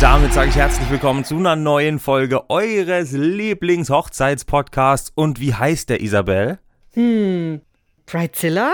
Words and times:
damit 0.00 0.32
sage 0.32 0.50
ich 0.50 0.54
herzlich 0.54 0.88
willkommen 0.90 1.24
zu 1.24 1.36
einer 1.36 1.56
neuen 1.56 1.98
Folge 1.98 2.48
eures 2.50 3.10
Lieblings-Hochzeitspodcasts. 3.12 5.10
Und 5.14 5.40
wie 5.40 5.54
heißt 5.54 5.88
der 5.88 6.00
Isabel? 6.00 6.60
Hm, 6.92 7.60
Bridezilla? 8.06 8.70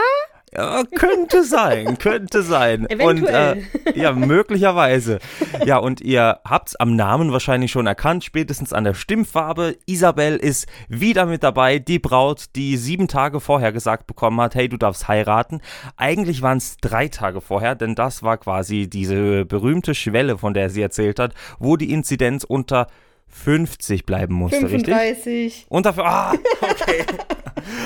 Ja, 0.52 0.84
könnte 0.84 1.42
sein, 1.42 1.98
könnte 1.98 2.42
sein. 2.42 2.88
Eventuell. 2.88 3.64
Und, 3.86 3.96
äh, 3.96 3.98
ja, 4.00 4.12
möglicherweise. 4.12 5.18
Ja, 5.64 5.79
und 5.79 6.00
ihr 6.00 6.40
habt 6.44 6.68
es 6.68 6.76
am 6.76 6.94
Namen 6.94 7.32
wahrscheinlich 7.32 7.72
schon 7.72 7.86
erkannt, 7.86 8.22
spätestens 8.24 8.72
an 8.72 8.84
der 8.84 8.94
Stimmfarbe. 8.94 9.76
Isabel 9.86 10.36
ist 10.36 10.66
wieder 10.88 11.26
mit 11.26 11.43
dabei, 11.43 11.80
die 11.80 11.99
Braut, 11.99 12.46
die 12.54 12.76
sieben 12.76 13.08
Tage 13.08 13.40
vorher 13.40 13.72
gesagt 13.72 14.07
bekommen 14.07 14.40
hat, 14.40 14.54
hey, 14.54 14.68
du 14.68 14.76
darfst 14.76 15.08
heiraten. 15.08 15.61
Eigentlich 15.96 16.43
waren 16.43 16.58
es 16.58 16.76
drei 16.80 17.08
Tage 17.08 17.40
vorher, 17.40 17.74
denn 17.74 17.94
das 17.94 18.22
war 18.22 18.36
quasi 18.38 18.88
diese 18.88 19.44
berühmte 19.44 19.94
Schwelle, 19.94 20.38
von 20.38 20.54
der 20.54 20.71
sie 20.71 20.82
erzählt 20.82 21.18
hat, 21.18 21.35
wo 21.58 21.76
die 21.76 21.93
Inzidenz 21.93 22.44
unter 22.44 22.86
50 23.34 24.06
bleiben 24.06 24.34
musste, 24.34 24.61
35. 24.61 25.26
richtig? 25.26 25.66
Und 25.68 25.86
dafür, 25.86 26.06
ah, 26.06 26.32
okay. 26.62 27.04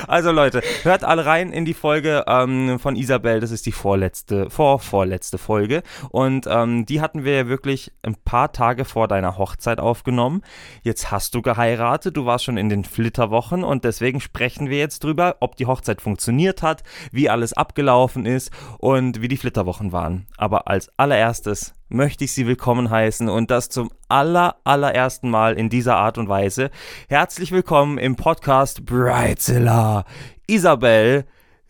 Also 0.07 0.33
Leute, 0.33 0.63
hört 0.83 1.05
alle 1.05 1.27
rein 1.27 1.53
in 1.53 1.65
die 1.65 1.75
Folge 1.75 2.25
ähm, 2.27 2.79
von 2.79 2.97
Isabel. 2.97 3.41
Das 3.41 3.51
ist 3.51 3.67
die 3.67 3.73
vorletzte, 3.73 4.51
vorvorletzte 4.51 5.39
Folge. 5.39 5.83
Und 6.11 6.47
ähm, 6.49 6.87
die 6.87 7.01
hatten 7.01 7.25
wir 7.25 7.35
ja 7.35 7.49
wirklich 7.49 7.93
ein 8.03 8.17
paar 8.17 8.53
Tage 8.53 8.85
vor 8.85 9.09
deiner 9.09 9.39
Hochzeit 9.39 9.79
aufgenommen. 9.79 10.43
Jetzt 10.83 11.11
hast 11.11 11.35
du 11.35 11.43
geheiratet, 11.43 12.17
du 12.17 12.27
warst 12.27 12.45
schon 12.45 12.57
in 12.57 12.69
den 12.69 12.85
Flitterwochen 12.85 13.63
und 13.65 13.85
deswegen 13.85 14.21
sprechen 14.21 14.69
wir 14.69 14.79
jetzt 14.79 15.05
drüber, 15.05 15.37
ob 15.41 15.57
die 15.57 15.67
Hochzeit 15.67 16.01
funktioniert 16.01 16.63
hat, 16.63 16.83
wie 17.13 17.29
alles 17.29 17.53
abgelaufen 17.53 18.27
ist 18.27 18.51
und 18.79 19.23
wie 19.23 19.29
die 19.29 19.37
Flitterwochen 19.37 19.93
waren. 19.93 20.27
Aber 20.37 20.69
als 20.69 20.91
allererstes 20.97 21.75
möchte 21.89 22.25
ich 22.25 22.33
Sie 22.33 22.47
willkommen 22.47 22.91
heißen 22.91 23.29
und 23.29 23.51
das 23.51 23.71
zum 23.71 23.91
aller, 24.09 24.57
allerersten 24.65 25.31
Mal 25.31 25.59
in 25.59 25.71
dieser 25.71 25.97
Art 25.97 26.19
und 26.19 26.29
Weise. 26.29 26.71
Herzlich 27.09 27.51
willkommen 27.51 27.97
im 27.97 28.15
Podcast 28.17 28.85
Brightzilla, 28.85 30.05
Isabel 30.47 31.25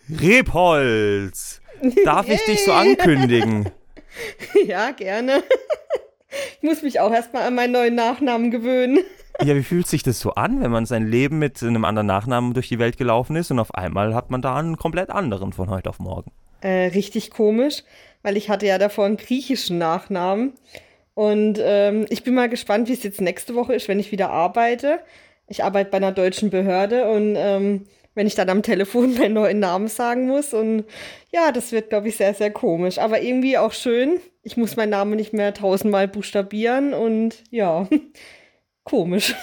Rebholz. 0.08 1.60
Darf 2.05 2.28
ich 2.28 2.44
dich 2.44 2.64
so 2.64 2.72
ankündigen? 2.75 3.70
Ja, 4.66 4.91
gerne. 4.91 5.44
Ich 6.60 6.69
muss 6.69 6.82
mich 6.82 7.00
auch 7.00 7.12
erstmal 7.12 7.44
an 7.44 7.55
meinen 7.55 7.72
neuen 7.72 7.94
Nachnamen 7.94 8.50
gewöhnen. 8.50 8.98
Ja, 9.41 9.55
wie 9.55 9.62
fühlt 9.62 9.86
sich 9.86 10.03
das 10.03 10.20
so 10.20 10.32
an, 10.32 10.60
wenn 10.60 10.70
man 10.70 10.84
sein 10.84 11.06
Leben 11.06 11.38
mit 11.38 11.62
einem 11.62 11.84
anderen 11.86 12.06
Nachnamen 12.06 12.53
durch 12.53 12.69
die 12.69 12.78
Welt 12.78 12.98
gelaufen 12.98 13.36
ist 13.36 13.50
und 13.50 13.58
auf 13.58 13.75
einmal 13.75 14.14
hat 14.14 14.30
man 14.30 14.42
da 14.42 14.56
einen 14.56 14.77
komplett 14.77 15.08
anderen 15.08 15.53
von 15.55 15.70
heute 15.70 15.88
auf 15.88 16.00
morgen? 16.00 16.32
Äh, 16.60 16.88
richtig 16.88 17.30
komisch 17.30 17.84
weil 18.28 18.36
ich 18.36 18.50
hatte 18.50 18.66
ja 18.66 18.76
davor 18.76 19.06
einen 19.06 19.16
griechischen 19.16 19.78
Nachnamen. 19.78 20.52
Und 21.14 21.58
ähm, 21.62 22.04
ich 22.10 22.24
bin 22.24 22.34
mal 22.34 22.50
gespannt, 22.50 22.86
wie 22.86 22.92
es 22.92 23.02
jetzt 23.02 23.22
nächste 23.22 23.54
Woche 23.54 23.72
ist, 23.72 23.88
wenn 23.88 23.98
ich 23.98 24.12
wieder 24.12 24.28
arbeite. 24.28 25.00
Ich 25.46 25.64
arbeite 25.64 25.90
bei 25.90 25.96
einer 25.96 26.12
deutschen 26.12 26.50
Behörde 26.50 27.08
und 27.08 27.36
ähm, 27.38 27.86
wenn 28.14 28.26
ich 28.26 28.34
dann 28.34 28.50
am 28.50 28.62
Telefon 28.62 29.14
meinen 29.18 29.32
neuen 29.32 29.60
Namen 29.60 29.88
sagen 29.88 30.26
muss. 30.26 30.52
Und 30.52 30.84
ja, 31.32 31.52
das 31.52 31.72
wird, 31.72 31.88
glaube 31.88 32.08
ich, 32.08 32.18
sehr, 32.18 32.34
sehr 32.34 32.50
komisch. 32.50 32.98
Aber 32.98 33.22
irgendwie 33.22 33.56
auch 33.56 33.72
schön. 33.72 34.20
Ich 34.42 34.58
muss 34.58 34.76
meinen 34.76 34.90
Namen 34.90 35.16
nicht 35.16 35.32
mehr 35.32 35.54
tausendmal 35.54 36.06
buchstabieren 36.06 36.92
und 36.92 37.42
ja, 37.50 37.88
komisch. 38.84 39.34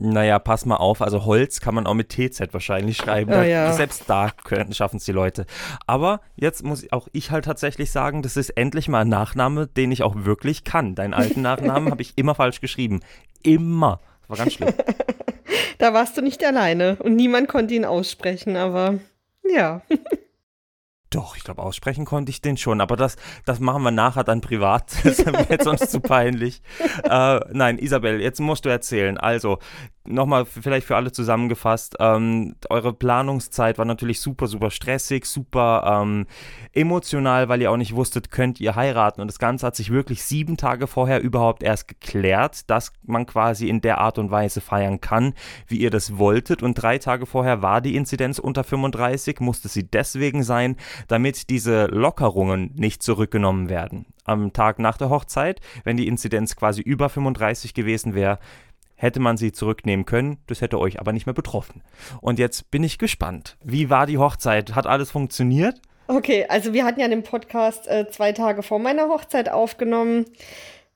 Naja, 0.00 0.38
pass 0.38 0.64
mal 0.64 0.76
auf, 0.76 1.02
also 1.02 1.24
Holz 1.24 1.60
kann 1.60 1.74
man 1.74 1.86
auch 1.86 1.94
mit 1.94 2.10
TZ 2.10 2.52
wahrscheinlich 2.52 2.96
schreiben. 2.96 3.32
Oh, 3.32 3.42
ja. 3.42 3.72
Selbst 3.72 4.04
da 4.06 4.30
schaffen 4.70 4.98
es 4.98 5.04
die 5.04 5.12
Leute. 5.12 5.44
Aber 5.88 6.20
jetzt 6.36 6.62
muss 6.62 6.86
auch 6.92 7.08
ich 7.12 7.32
halt 7.32 7.46
tatsächlich 7.46 7.90
sagen, 7.90 8.22
das 8.22 8.36
ist 8.36 8.50
endlich 8.50 8.88
mal 8.88 9.00
ein 9.00 9.08
Nachname, 9.08 9.66
den 9.66 9.90
ich 9.90 10.04
auch 10.04 10.14
wirklich 10.16 10.62
kann. 10.62 10.94
Deinen 10.94 11.14
alten 11.14 11.42
Nachnamen 11.42 11.90
habe 11.90 12.02
ich 12.02 12.12
immer 12.16 12.36
falsch 12.36 12.60
geschrieben. 12.60 13.00
Immer. 13.42 14.00
Das 14.20 14.30
war 14.30 14.36
ganz 14.36 14.52
schlimm. 14.54 14.72
da 15.78 15.92
warst 15.92 16.16
du 16.16 16.22
nicht 16.22 16.44
alleine 16.44 16.96
und 17.00 17.16
niemand 17.16 17.48
konnte 17.48 17.74
ihn 17.74 17.84
aussprechen, 17.84 18.56
aber 18.56 18.98
ja. 19.42 19.82
Doch, 21.10 21.36
ich 21.36 21.44
glaube, 21.44 21.62
aussprechen 21.62 22.04
konnte 22.04 22.30
ich 22.30 22.42
den 22.42 22.58
schon, 22.58 22.82
aber 22.82 22.94
das, 22.96 23.16
das 23.46 23.60
machen 23.60 23.82
wir 23.82 23.90
nachher 23.90 24.24
dann 24.24 24.40
privat. 24.40 24.92
Das 25.04 25.24
wäre 25.24 25.62
sonst 25.62 25.90
zu 25.90 26.00
peinlich. 26.00 26.60
Äh, 27.02 27.40
nein, 27.52 27.78
Isabel, 27.78 28.20
jetzt 28.20 28.40
musst 28.40 28.66
du 28.66 28.68
erzählen. 28.68 29.16
Also, 29.16 29.58
nochmal 30.08 30.44
vielleicht 30.44 30.86
für 30.86 30.96
alle 30.96 31.12
zusammengefasst, 31.12 31.96
ähm, 32.00 32.56
eure 32.70 32.92
Planungszeit 32.92 33.78
war 33.78 33.84
natürlich 33.84 34.20
super, 34.20 34.46
super 34.46 34.70
stressig, 34.70 35.26
super 35.26 36.00
ähm, 36.02 36.26
emotional, 36.72 37.48
weil 37.48 37.62
ihr 37.62 37.70
auch 37.70 37.76
nicht 37.76 37.94
wusstet, 37.94 38.30
könnt 38.30 38.60
ihr 38.60 38.76
heiraten. 38.76 39.20
Und 39.20 39.28
das 39.28 39.38
Ganze 39.38 39.66
hat 39.66 39.76
sich 39.76 39.90
wirklich 39.90 40.22
sieben 40.22 40.56
Tage 40.56 40.86
vorher 40.86 41.20
überhaupt 41.20 41.62
erst 41.62 41.88
geklärt, 41.88 42.68
dass 42.70 42.92
man 43.04 43.26
quasi 43.26 43.68
in 43.68 43.80
der 43.80 43.98
Art 43.98 44.18
und 44.18 44.30
Weise 44.30 44.60
feiern 44.60 45.00
kann, 45.00 45.34
wie 45.66 45.78
ihr 45.78 45.90
das 45.90 46.18
wolltet. 46.18 46.62
Und 46.62 46.74
drei 46.74 46.98
Tage 46.98 47.26
vorher 47.26 47.62
war 47.62 47.80
die 47.80 47.96
Inzidenz 47.96 48.38
unter 48.38 48.64
35, 48.64 49.40
musste 49.40 49.68
sie 49.68 49.88
deswegen 49.88 50.42
sein, 50.42 50.76
damit 51.08 51.50
diese 51.50 51.86
Lockerungen 51.86 52.72
nicht 52.74 53.02
zurückgenommen 53.02 53.68
werden. 53.68 54.06
Am 54.24 54.52
Tag 54.52 54.78
nach 54.78 54.98
der 54.98 55.08
Hochzeit, 55.08 55.60
wenn 55.84 55.96
die 55.96 56.06
Inzidenz 56.06 56.54
quasi 56.54 56.82
über 56.82 57.08
35 57.08 57.72
gewesen 57.72 58.14
wäre, 58.14 58.38
hätte 58.98 59.20
man 59.20 59.38
sie 59.38 59.52
zurücknehmen 59.52 60.04
können. 60.04 60.38
Das 60.48 60.60
hätte 60.60 60.78
euch 60.78 61.00
aber 61.00 61.12
nicht 61.12 61.24
mehr 61.24 61.34
betroffen. 61.34 61.82
Und 62.20 62.38
jetzt 62.38 62.70
bin 62.70 62.84
ich 62.84 62.98
gespannt. 62.98 63.56
Wie 63.64 63.88
war 63.88 64.06
die 64.06 64.18
Hochzeit? 64.18 64.74
Hat 64.74 64.86
alles 64.86 65.10
funktioniert? 65.10 65.80
Okay, 66.08 66.46
also 66.48 66.72
wir 66.72 66.84
hatten 66.84 67.00
ja 67.00 67.08
den 67.08 67.22
Podcast 67.22 67.86
äh, 67.86 68.10
zwei 68.10 68.32
Tage 68.32 68.62
vor 68.62 68.78
meiner 68.78 69.08
Hochzeit 69.08 69.48
aufgenommen. 69.50 70.24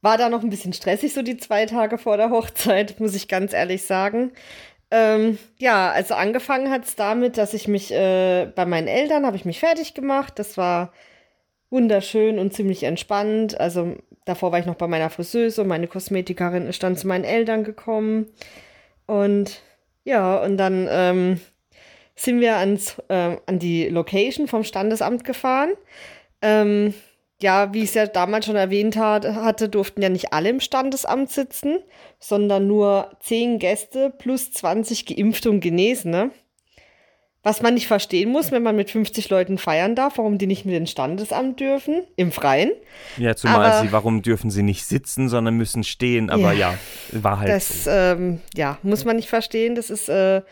War 0.00 0.18
da 0.18 0.28
noch 0.28 0.42
ein 0.42 0.50
bisschen 0.50 0.72
stressig, 0.72 1.14
so 1.14 1.22
die 1.22 1.36
zwei 1.36 1.64
Tage 1.64 1.96
vor 1.96 2.16
der 2.16 2.30
Hochzeit, 2.30 2.98
muss 2.98 3.14
ich 3.14 3.28
ganz 3.28 3.52
ehrlich 3.52 3.84
sagen. 3.84 4.32
Ähm, 4.90 5.38
ja, 5.58 5.90
also 5.90 6.14
angefangen 6.14 6.70
hat 6.70 6.84
es 6.84 6.96
damit, 6.96 7.38
dass 7.38 7.54
ich 7.54 7.68
mich 7.68 7.92
äh, 7.92 8.46
bei 8.54 8.66
meinen 8.66 8.88
Eltern 8.88 9.24
habe 9.24 9.36
ich 9.36 9.44
mich 9.44 9.60
fertig 9.60 9.94
gemacht. 9.94 10.38
Das 10.38 10.58
war 10.58 10.92
wunderschön 11.72 12.38
und 12.38 12.52
ziemlich 12.52 12.84
entspannt. 12.84 13.58
Also 13.58 13.96
davor 14.24 14.52
war 14.52 14.60
ich 14.60 14.66
noch 14.66 14.76
bei 14.76 14.86
meiner 14.86 15.10
Friseuse 15.10 15.62
und 15.62 15.68
meine 15.68 15.88
Kosmetikerin 15.88 16.66
ist 16.66 16.82
dann 16.82 16.96
zu 16.96 17.08
meinen 17.08 17.24
Eltern 17.24 17.64
gekommen. 17.64 18.26
Und 19.06 19.62
ja, 20.04 20.36
und 20.42 20.56
dann 20.58 20.86
ähm, 20.90 21.40
sind 22.14 22.40
wir 22.40 22.56
ans, 22.56 22.98
äh, 23.08 23.36
an 23.46 23.58
die 23.58 23.88
Location 23.88 24.46
vom 24.46 24.64
Standesamt 24.64 25.24
gefahren. 25.24 25.70
Ähm, 26.40 26.94
ja, 27.40 27.74
wie 27.74 27.82
ich 27.82 27.88
es 27.88 27.94
ja 27.94 28.06
damals 28.06 28.46
schon 28.46 28.56
erwähnt 28.56 28.96
hat, 28.96 29.26
hatte, 29.26 29.68
durften 29.68 30.00
ja 30.02 30.08
nicht 30.08 30.32
alle 30.32 30.50
im 30.50 30.60
Standesamt 30.60 31.30
sitzen, 31.30 31.78
sondern 32.20 32.68
nur 32.68 33.10
zehn 33.20 33.58
Gäste 33.58 34.10
plus 34.16 34.52
20 34.52 35.06
Geimpfte 35.06 35.50
und 35.50 35.60
Genesene. 35.60 36.30
Was 37.44 37.60
man 37.60 37.74
nicht 37.74 37.88
verstehen 37.88 38.30
muss, 38.30 38.52
wenn 38.52 38.62
man 38.62 38.76
mit 38.76 38.90
50 38.90 39.28
Leuten 39.28 39.58
feiern 39.58 39.96
darf, 39.96 40.18
warum 40.18 40.38
die 40.38 40.46
nicht 40.46 40.64
mit 40.64 40.76
ins 40.76 40.92
Standesamt 40.92 41.58
dürfen, 41.58 42.04
im 42.14 42.30
Freien. 42.30 42.70
Ja, 43.16 43.34
zumal 43.34 43.66
aber, 43.66 43.80
sie, 43.82 43.90
warum 43.90 44.22
dürfen 44.22 44.50
sie 44.50 44.62
nicht 44.62 44.86
sitzen, 44.86 45.28
sondern 45.28 45.54
müssen 45.54 45.82
stehen, 45.82 46.30
aber 46.30 46.52
ja, 46.52 46.74
ja 47.12 47.22
war 47.22 47.40
halt 47.40 47.50
das, 47.50 47.84
so. 47.84 47.90
Ähm, 47.90 48.40
ja, 48.54 48.78
muss 48.84 49.04
man 49.04 49.16
nicht 49.16 49.28
verstehen, 49.28 49.74
das 49.74 49.90
ist 49.90 50.08
äh, 50.08 50.42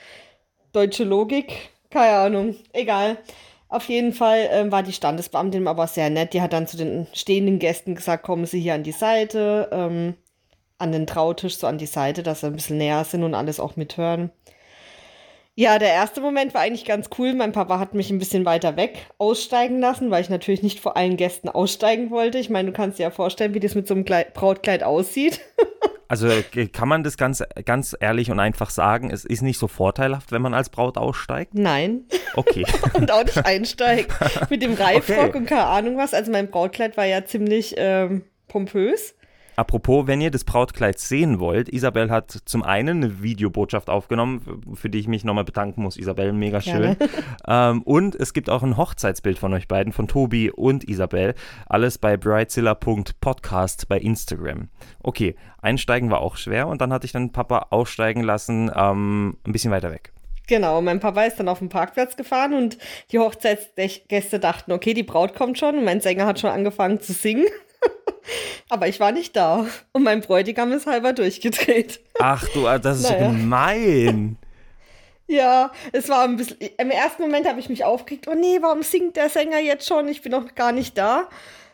deutsche 0.73 1.05
Logik, 1.05 1.71
keine 1.91 2.17
Ahnung, 2.17 2.57
egal. 2.73 3.19
Auf 3.69 3.85
jeden 3.85 4.13
Fall 4.13 4.49
ähm, 4.51 4.73
war 4.73 4.83
die 4.83 4.93
Standesbeamtin 4.93 5.69
aber 5.69 5.87
sehr 5.87 6.11
nett. 6.11 6.35
Die 6.35 6.43
hat 6.43 6.53
dann 6.53 6.67
zu 6.67 6.77
den 6.77 7.07
stehenden 7.13 7.61
Gästen 7.61 7.95
gesagt, 7.95 8.25
kommen 8.25 8.45
Sie 8.45 8.61
hier 8.61 8.75
an 8.75 8.83
die 8.83 8.91
Seite, 8.91 9.69
ähm, 9.71 10.15
an 10.79 10.91
den 10.91 11.07
Trautisch, 11.07 11.57
so 11.57 11.69
an 11.69 11.79
die 11.79 11.87
Seite, 11.87 12.25
dass 12.25 12.41
sie 12.41 12.49
ein 12.49 12.55
bisschen 12.55 12.79
näher 12.79 13.05
sind 13.05 13.23
und 13.23 13.35
alles 13.35 13.61
auch 13.61 13.77
mithören. 13.77 14.33
Ja, 15.61 15.79
der 15.79 15.93
erste 15.93 16.23
Moment 16.23 16.55
war 16.55 16.63
eigentlich 16.63 16.87
ganz 16.87 17.11
cool. 17.19 17.35
Mein 17.35 17.53
Papa 17.53 17.79
hat 17.79 17.93
mich 17.93 18.09
ein 18.09 18.19
bisschen 18.19 18.47
weiter 18.47 18.79
weg 18.79 19.11
aussteigen 19.19 19.79
lassen, 19.79 20.11
weil 20.11 20.23
ich 20.23 20.31
natürlich 20.31 20.63
nicht 20.63 20.81
vor 20.81 20.97
allen 20.97 21.19
Gästen 21.19 21.51
aussteigen 21.51 22.11
wollte. 22.11 22.39
Ich 22.39 22.49
meine, 22.49 22.71
du 22.71 22.75
kannst 22.75 22.99
dir 22.99 23.03
ja 23.03 23.11
vorstellen, 23.11 23.53
wie 23.53 23.61
das 23.61 23.75
mit 23.75 23.87
so 23.87 23.93
einem 23.93 24.07
Kleid, 24.07 24.33
Brautkleid 24.33 24.83
aussieht. 24.83 25.41
Also 26.09 26.27
äh, 26.27 26.67
kann 26.67 26.89
man 26.89 27.05
das 27.05 27.17
ganz, 27.17 27.41
ganz 27.65 27.97
ehrlich 28.01 28.33
und 28.33 28.41
einfach 28.41 28.71
sagen, 28.71 29.13
es 29.13 29.25
ist 29.25 29.43
nicht 29.43 29.61
so 29.61 29.69
vorteilhaft, 29.69 30.33
wenn 30.33 30.43
man 30.43 30.55
als 30.55 30.69
Braut 30.69 30.99
aussteigt? 30.99 31.55
Nein. 31.55 32.07
Okay. 32.35 32.67
und 32.95 33.13
auch 33.13 33.23
nicht 33.23 33.47
einsteigt. 33.47 34.11
Mit 34.51 34.61
dem 34.61 34.75
Reifrock 34.75 35.29
okay. 35.29 35.39
und 35.39 35.47
keine 35.47 35.67
Ahnung 35.67 35.97
was. 35.99 36.13
Also 36.13 36.33
mein 36.33 36.51
Brautkleid 36.51 36.97
war 36.97 37.05
ja 37.05 37.25
ziemlich 37.25 37.77
ähm, 37.77 38.25
pompös. 38.49 39.15
Apropos, 39.61 40.07
wenn 40.07 40.23
ihr 40.23 40.31
das 40.31 40.45
Brautkleid 40.45 40.99
sehen 40.99 41.39
wollt, 41.39 41.69
Isabel 41.69 42.11
hat 42.11 42.35
zum 42.47 42.63
einen 42.63 43.05
eine 43.05 43.23
Videobotschaft 43.23 43.91
aufgenommen, 43.91 44.63
für 44.73 44.89
die 44.89 44.99
ich 44.99 45.07
mich 45.07 45.23
nochmal 45.23 45.45
bedanken 45.45 45.83
muss. 45.83 45.99
Isabel, 45.99 46.33
mega 46.33 46.63
schön. 46.63 46.97
Ähm, 47.47 47.83
und 47.83 48.15
es 48.15 48.33
gibt 48.33 48.49
auch 48.49 48.63
ein 48.63 48.77
Hochzeitsbild 48.77 49.39
von 49.39 49.53
euch 49.55 49.67
beiden, 49.67 49.93
von 49.93 50.09
Tobi 50.09 50.51
und 50.51 50.89
Isabel. 50.89 51.35
Alles 51.69 51.99
bei 51.99 52.17
brightzilla.podcast 52.17 53.89
bei 53.89 53.99
Instagram. 53.99 54.69
Okay, 55.03 55.35
einsteigen 55.61 56.11
war 56.11 56.21
auch 56.21 56.37
schwer 56.37 56.69
und 56.69 56.81
dann 56.81 56.93
hatte 56.93 57.07
ich 57.07 57.13
dann 57.13 57.33
Papa 57.33 57.67
aussteigen 57.71 58.23
lassen, 58.23 58.71
ähm, 58.75 59.37
ein 59.45 59.53
bisschen 59.53 59.73
weiter 59.73 59.91
weg. 59.91 60.13
Genau, 60.47 60.81
mein 60.81 61.01
Papa 61.01 61.25
ist 61.25 61.41
dann 61.41 61.49
auf 61.49 61.59
den 61.59 61.71
Parkplatz 61.71 62.17
gefahren 62.17 62.55
und 62.55 62.79
die 63.11 63.19
Hochzeitsgäste 63.19 64.39
dachten, 64.39 64.73
okay, 64.73 64.95
die 64.95 65.03
Braut 65.03 65.35
kommt 65.35 65.59
schon 65.59 65.79
und 65.79 65.85
mein 65.85 66.01
Sänger 66.01 66.27
hat 66.27 66.41
schon 66.41 66.51
angefangen 66.51 67.01
zu 67.01 67.13
singen. 67.13 67.47
Aber 68.69 68.89
ich 68.89 69.01
war 69.01 69.13
nicht 69.13 69.37
da. 69.37 69.67
Und 69.93 70.03
mein 70.03 70.21
Bräutigam 70.21 70.73
ist 70.73 70.87
halber 70.87 71.13
durchgedreht. 71.13 72.01
Ach 72.19 72.47
du, 72.49 72.67
ah, 72.67 72.79
das 72.79 73.01
ist 73.01 73.11
naja. 73.11 73.27
so 73.27 73.37
gemein. 73.37 74.37
Ja, 75.27 75.71
es 75.93 76.09
war 76.09 76.25
ein 76.25 76.37
bisschen. 76.37 76.57
Im 76.77 76.91
ersten 76.91 77.23
Moment 77.23 77.47
habe 77.47 77.61
ich 77.61 77.69
mich 77.69 77.85
aufgeregt, 77.85 78.27
oh 78.29 78.35
nee, 78.35 78.59
warum 78.61 78.83
singt 78.83 79.17
der 79.17 79.29
Sänger 79.29 79.61
jetzt 79.61 79.87
schon? 79.87 80.09
Ich 80.09 80.23
bin 80.23 80.33
noch 80.33 80.55
gar 80.55 80.73
nicht 80.73 80.99
da. 80.99 81.29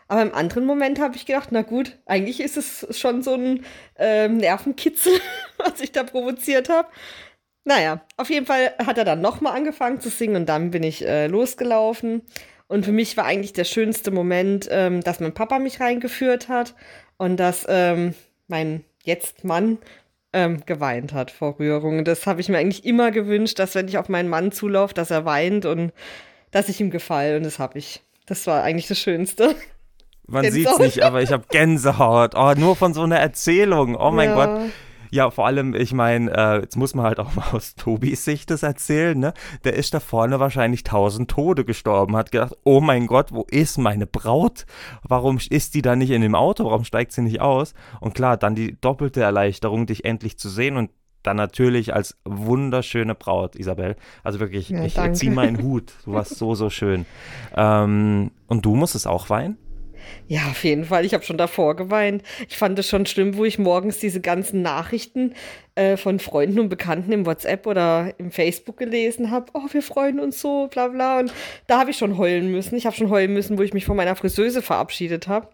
Aber 0.08 0.22
im 0.22 0.34
anderen 0.34 0.66
Moment 0.66 1.00
habe 1.00 1.16
ich 1.16 1.26
gedacht, 1.26 1.48
na 1.50 1.62
gut, 1.62 1.98
eigentlich 2.06 2.40
ist 2.40 2.56
es 2.56 2.98
schon 2.98 3.22
so 3.22 3.34
ein 3.34 3.64
ähm, 3.98 4.36
Nervenkitzel, 4.36 5.12
was 5.58 5.80
ich 5.80 5.92
da 5.92 6.04
provoziert 6.04 6.68
habe. 6.68 6.88
Naja, 7.64 8.00
auf 8.16 8.30
jeden 8.30 8.46
Fall 8.46 8.74
hat 8.78 8.98
er 8.98 9.04
dann 9.04 9.20
nochmal 9.20 9.56
angefangen 9.56 10.00
zu 10.00 10.08
singen 10.08 10.36
und 10.36 10.48
dann 10.48 10.70
bin 10.70 10.84
ich 10.84 11.04
äh, 11.04 11.26
losgelaufen. 11.26 12.22
Und 12.68 12.84
für 12.84 12.92
mich 12.92 13.16
war 13.16 13.24
eigentlich 13.24 13.52
der 13.52 13.64
schönste 13.64 14.10
Moment, 14.10 14.68
ähm, 14.70 15.02
dass 15.02 15.20
mein 15.20 15.34
Papa 15.34 15.58
mich 15.58 15.80
reingeführt 15.80 16.48
hat 16.48 16.74
und 17.16 17.36
dass 17.38 17.64
ähm, 17.68 18.14
mein 18.48 18.84
jetzt 19.04 19.44
Mann 19.44 19.78
ähm, 20.32 20.62
geweint 20.66 21.12
hat 21.12 21.30
vor 21.30 21.58
Rührung. 21.58 22.04
Das 22.04 22.26
habe 22.26 22.40
ich 22.40 22.48
mir 22.48 22.58
eigentlich 22.58 22.84
immer 22.84 23.10
gewünscht, 23.10 23.58
dass 23.58 23.74
wenn 23.74 23.88
ich 23.88 23.98
auf 23.98 24.08
meinen 24.08 24.28
Mann 24.28 24.52
zulaufe, 24.52 24.94
dass 24.94 25.10
er 25.10 25.24
weint 25.24 25.64
und 25.64 25.92
dass 26.50 26.68
ich 26.68 26.80
ihm 26.80 26.90
gefalle. 26.90 27.36
Und 27.36 27.44
das 27.44 27.58
habe 27.58 27.78
ich. 27.78 28.02
Das 28.26 28.46
war 28.48 28.64
eigentlich 28.64 28.88
das 28.88 28.98
Schönste. 28.98 29.54
Man 30.26 30.50
sieht 30.50 30.66
es 30.66 30.78
nicht, 30.78 31.02
aber 31.04 31.22
ich 31.22 31.30
habe 31.30 31.44
Gänsehaut. 31.48 32.34
Oh, 32.34 32.52
nur 32.56 32.74
von 32.74 32.92
so 32.92 33.02
einer 33.02 33.20
Erzählung. 33.20 33.94
Oh 33.94 34.10
mein 34.10 34.30
ja. 34.30 34.34
Gott. 34.34 34.70
Ja, 35.16 35.30
vor 35.30 35.46
allem, 35.46 35.74
ich 35.74 35.94
meine, 35.94 36.30
äh, 36.30 36.60
jetzt 36.60 36.76
muss 36.76 36.94
man 36.94 37.06
halt 37.06 37.18
auch 37.20 37.34
mal 37.34 37.46
aus 37.52 37.74
Tobis 37.74 38.26
Sicht 38.26 38.50
das 38.50 38.62
erzählen, 38.62 39.18
ne? 39.18 39.32
Der 39.64 39.72
ist 39.72 39.94
da 39.94 40.00
vorne 40.00 40.40
wahrscheinlich 40.40 40.84
tausend 40.84 41.30
Tode 41.30 41.64
gestorben, 41.64 42.16
hat 42.16 42.32
gedacht, 42.32 42.52
oh 42.64 42.82
mein 42.82 43.06
Gott, 43.06 43.32
wo 43.32 43.46
ist 43.50 43.78
meine 43.78 44.06
Braut? 44.06 44.66
Warum 45.02 45.38
ist 45.48 45.74
die 45.74 45.80
da 45.80 45.96
nicht 45.96 46.10
in 46.10 46.20
dem 46.20 46.34
Auto? 46.34 46.66
Warum 46.66 46.84
steigt 46.84 47.12
sie 47.12 47.22
nicht 47.22 47.40
aus? 47.40 47.72
Und 47.98 48.14
klar, 48.14 48.36
dann 48.36 48.54
die 48.54 48.78
doppelte 48.78 49.22
Erleichterung, 49.22 49.86
dich 49.86 50.04
endlich 50.04 50.38
zu 50.38 50.50
sehen 50.50 50.76
und 50.76 50.90
dann 51.22 51.38
natürlich 51.38 51.94
als 51.94 52.18
wunderschöne 52.26 53.14
Braut, 53.14 53.56
Isabel. 53.56 53.96
Also 54.22 54.38
wirklich, 54.38 54.68
ja, 54.68 54.84
ich 54.84 55.12
ziehe 55.14 55.32
meinen 55.32 55.62
Hut. 55.62 55.94
Du 56.04 56.12
warst 56.12 56.36
so, 56.36 56.54
so 56.54 56.68
schön. 56.68 57.06
Ähm, 57.56 58.32
und 58.48 58.66
du 58.66 58.76
musstest 58.76 59.06
auch 59.06 59.30
weinen? 59.30 59.56
Ja, 60.28 60.42
auf 60.50 60.64
jeden 60.64 60.84
Fall. 60.84 61.04
Ich 61.04 61.14
habe 61.14 61.24
schon 61.24 61.38
davor 61.38 61.76
geweint. 61.76 62.22
Ich 62.48 62.56
fand 62.56 62.78
es 62.78 62.88
schon 62.88 63.06
schlimm, 63.06 63.36
wo 63.36 63.44
ich 63.44 63.58
morgens 63.58 63.98
diese 63.98 64.20
ganzen 64.20 64.62
Nachrichten 64.62 65.34
äh, 65.74 65.96
von 65.96 66.18
Freunden 66.18 66.58
und 66.58 66.68
Bekannten 66.68 67.12
im 67.12 67.26
WhatsApp 67.26 67.66
oder 67.66 68.12
im 68.18 68.30
Facebook 68.30 68.76
gelesen 68.76 69.30
habe. 69.30 69.46
Oh, 69.54 69.66
wir 69.70 69.82
freuen 69.82 70.18
uns 70.18 70.40
so, 70.40 70.68
bla 70.68 70.88
bla. 70.88 71.20
Und 71.20 71.32
da 71.66 71.78
habe 71.78 71.90
ich 71.90 71.98
schon 71.98 72.18
heulen 72.18 72.50
müssen. 72.50 72.76
Ich 72.76 72.86
habe 72.86 72.96
schon 72.96 73.10
heulen 73.10 73.32
müssen, 73.32 73.58
wo 73.58 73.62
ich 73.62 73.74
mich 73.74 73.84
von 73.84 73.96
meiner 73.96 74.16
Friseuse 74.16 74.62
verabschiedet 74.62 75.28
habe. 75.28 75.48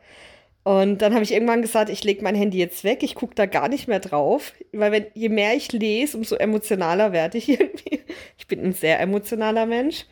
Und 0.65 1.03
dann 1.03 1.13
habe 1.13 1.25
ich 1.25 1.33
irgendwann 1.33 1.61
gesagt, 1.61 1.91
ich 1.91 2.05
lege 2.05 2.23
mein 2.23 2.37
Handy 2.37 2.59
jetzt 2.59 2.85
weg, 2.85 3.03
ich 3.03 3.17
gucke 3.17 3.35
da 3.35 3.47
gar 3.47 3.69
nicht 3.69 3.89
mehr 3.89 3.99
drauf, 3.99 4.53
weil 4.73 4.93
wenn, 4.93 5.07
je 5.15 5.29
mehr 5.29 5.55
ich 5.55 5.73
lese, 5.73 6.17
umso 6.17 6.37
emotionaler 6.37 7.13
werde 7.13 7.39
ich 7.39 7.49
irgendwie. 7.61 8.01
Ich 8.39 8.47
bin 8.47 8.61
ein 8.65 8.73
sehr 8.73 9.01
emotionaler 9.01 9.67
Mensch. 9.67 10.07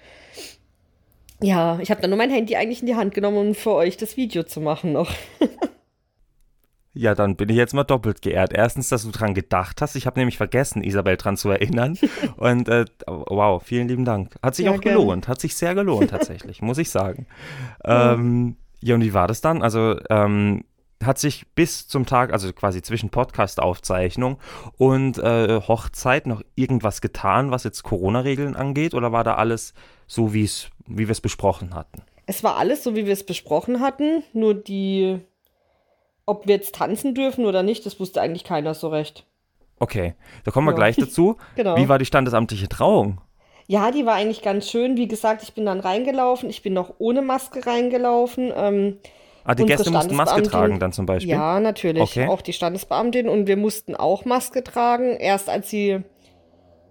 Ja, 1.43 1.79
ich 1.81 1.91
habe 1.91 2.01
dann 2.01 2.11
nur 2.11 2.19
mein 2.19 2.31
Handy 2.31 2.57
eigentlich 2.57 2.81
in 2.81 2.87
die 2.87 2.97
Hand 2.97 3.15
genommen, 3.15 3.37
um 3.39 3.55
für 3.55 3.73
euch 3.73 3.97
das 3.97 4.17
Video 4.17 4.43
zu 4.43 4.61
machen 4.61 4.93
noch. 4.93 5.11
Ja, 6.93 7.15
dann 7.15 7.37
bin 7.37 7.49
ich 7.49 7.57
jetzt 7.57 7.73
mal 7.73 7.85
doppelt 7.85 8.21
geehrt. 8.21 8.53
Erstens, 8.53 8.89
dass 8.89 9.05
du 9.05 9.13
dran 9.13 9.33
gedacht 9.33 9.81
hast. 9.81 9.95
Ich 9.95 10.07
habe 10.07 10.19
nämlich 10.19 10.37
vergessen, 10.37 10.83
Isabel 10.83 11.17
dran 11.17 11.37
zu 11.37 11.49
erinnern. 11.49 11.97
Und 12.37 12.69
äh, 12.69 12.85
wow, 13.07 13.63
vielen 13.63 13.87
lieben 13.87 14.05
Dank. 14.05 14.35
Hat 14.43 14.57
sich 14.57 14.67
ja, 14.67 14.73
auch 14.73 14.81
gelohnt. 14.81 15.29
Hat 15.29 15.41
sich 15.41 15.55
sehr 15.55 15.75
gelohnt 15.75 16.11
tatsächlich, 16.11 16.63
muss 16.63 16.79
ich 16.79 16.91
sagen. 16.91 17.27
Ähm, 17.85 18.57
ja, 18.81 18.95
und 18.95 19.03
wie 19.03 19.15
war 19.15 19.29
das 19.29 19.41
dann? 19.41 19.63
Also 19.63 20.01
ähm, 20.09 20.65
hat 21.05 21.19
sich 21.19 21.47
bis 21.55 21.87
zum 21.87 22.07
Tag, 22.07 22.33
also 22.33 22.53
quasi 22.53 22.83
zwischen 22.83 23.11
Podcast-Aufzeichnung 23.11 24.39
und 24.77 25.19
äh, 25.19 25.61
Hochzeit 25.61 26.27
noch 26.27 26.43
irgendwas 26.55 27.01
getan, 27.01 27.51
was 27.51 27.65
jetzt 27.65 27.83
Corona-Regeln 27.83 28.57
angeht? 28.57 28.95
Oder 28.95 29.13
war 29.13 29.23
da 29.23 29.35
alles 29.35 29.75
so, 30.11 30.35
wie 30.35 30.49
wir 30.87 31.09
es 31.09 31.21
besprochen 31.21 31.73
hatten? 31.73 32.03
Es 32.27 32.43
war 32.43 32.57
alles 32.57 32.83
so, 32.83 32.97
wie 32.97 33.07
wir 33.07 33.13
es 33.13 33.25
besprochen 33.25 33.81
hatten. 33.81 34.25
Nur 34.33 34.55
die, 34.55 35.21
ob 36.27 36.49
wir 36.49 36.57
jetzt 36.57 36.75
tanzen 36.75 37.15
dürfen 37.15 37.47
oder 37.47 37.63
nicht, 37.63 37.87
das 37.87 38.01
wusste 38.01 38.21
eigentlich 38.21 38.43
keiner 38.43 38.75
so 38.75 38.89
recht. 38.89 39.25
Okay, 39.79 40.15
da 40.45 40.51
kommen 40.51 40.67
wir 40.67 40.73
ja. 40.73 40.77
gleich 40.77 40.97
dazu. 40.97 41.37
genau. 41.55 41.77
Wie 41.77 41.89
war 41.89 42.01
die 42.01 42.07
standesamtliche 42.07 42.69
Trauung? 42.69 43.21
Ja, 43.69 43.93
die 43.93 44.05
war 44.05 44.15
eigentlich 44.15 44.43
ganz 44.43 44.69
schön. 44.69 44.97
Wie 44.97 45.07
gesagt, 45.07 45.45
ich 45.45 45.55
bin 45.55 45.65
dann 45.65 45.79
reingelaufen. 45.79 46.51
Ich 46.51 46.63
bin 46.63 46.73
noch 46.73 46.95
ohne 46.99 47.23
Maske 47.23 47.65
reingelaufen. 47.65 48.53
Ähm, 48.55 48.99
Ah, 49.45 49.55
die 49.55 49.65
Gäste 49.65 49.91
mussten 49.91 50.17
Maske 50.17 50.43
tragen 50.43 50.81
dann 50.81 50.93
zum 50.93 51.07
Beispiel? 51.07 51.31
Ja, 51.31 51.61
natürlich. 51.61 52.03
Okay. 52.03 52.27
Auch 52.27 52.43
die 52.43 52.53
Standesbeamtin. 52.53 53.29
Und 53.29 53.47
wir 53.47 53.57
mussten 53.57 53.95
auch 53.95 54.25
Maske 54.25 54.65
tragen. 54.65 55.17
Erst 55.17 55.49
als 55.49 55.71
sie, 55.71 56.01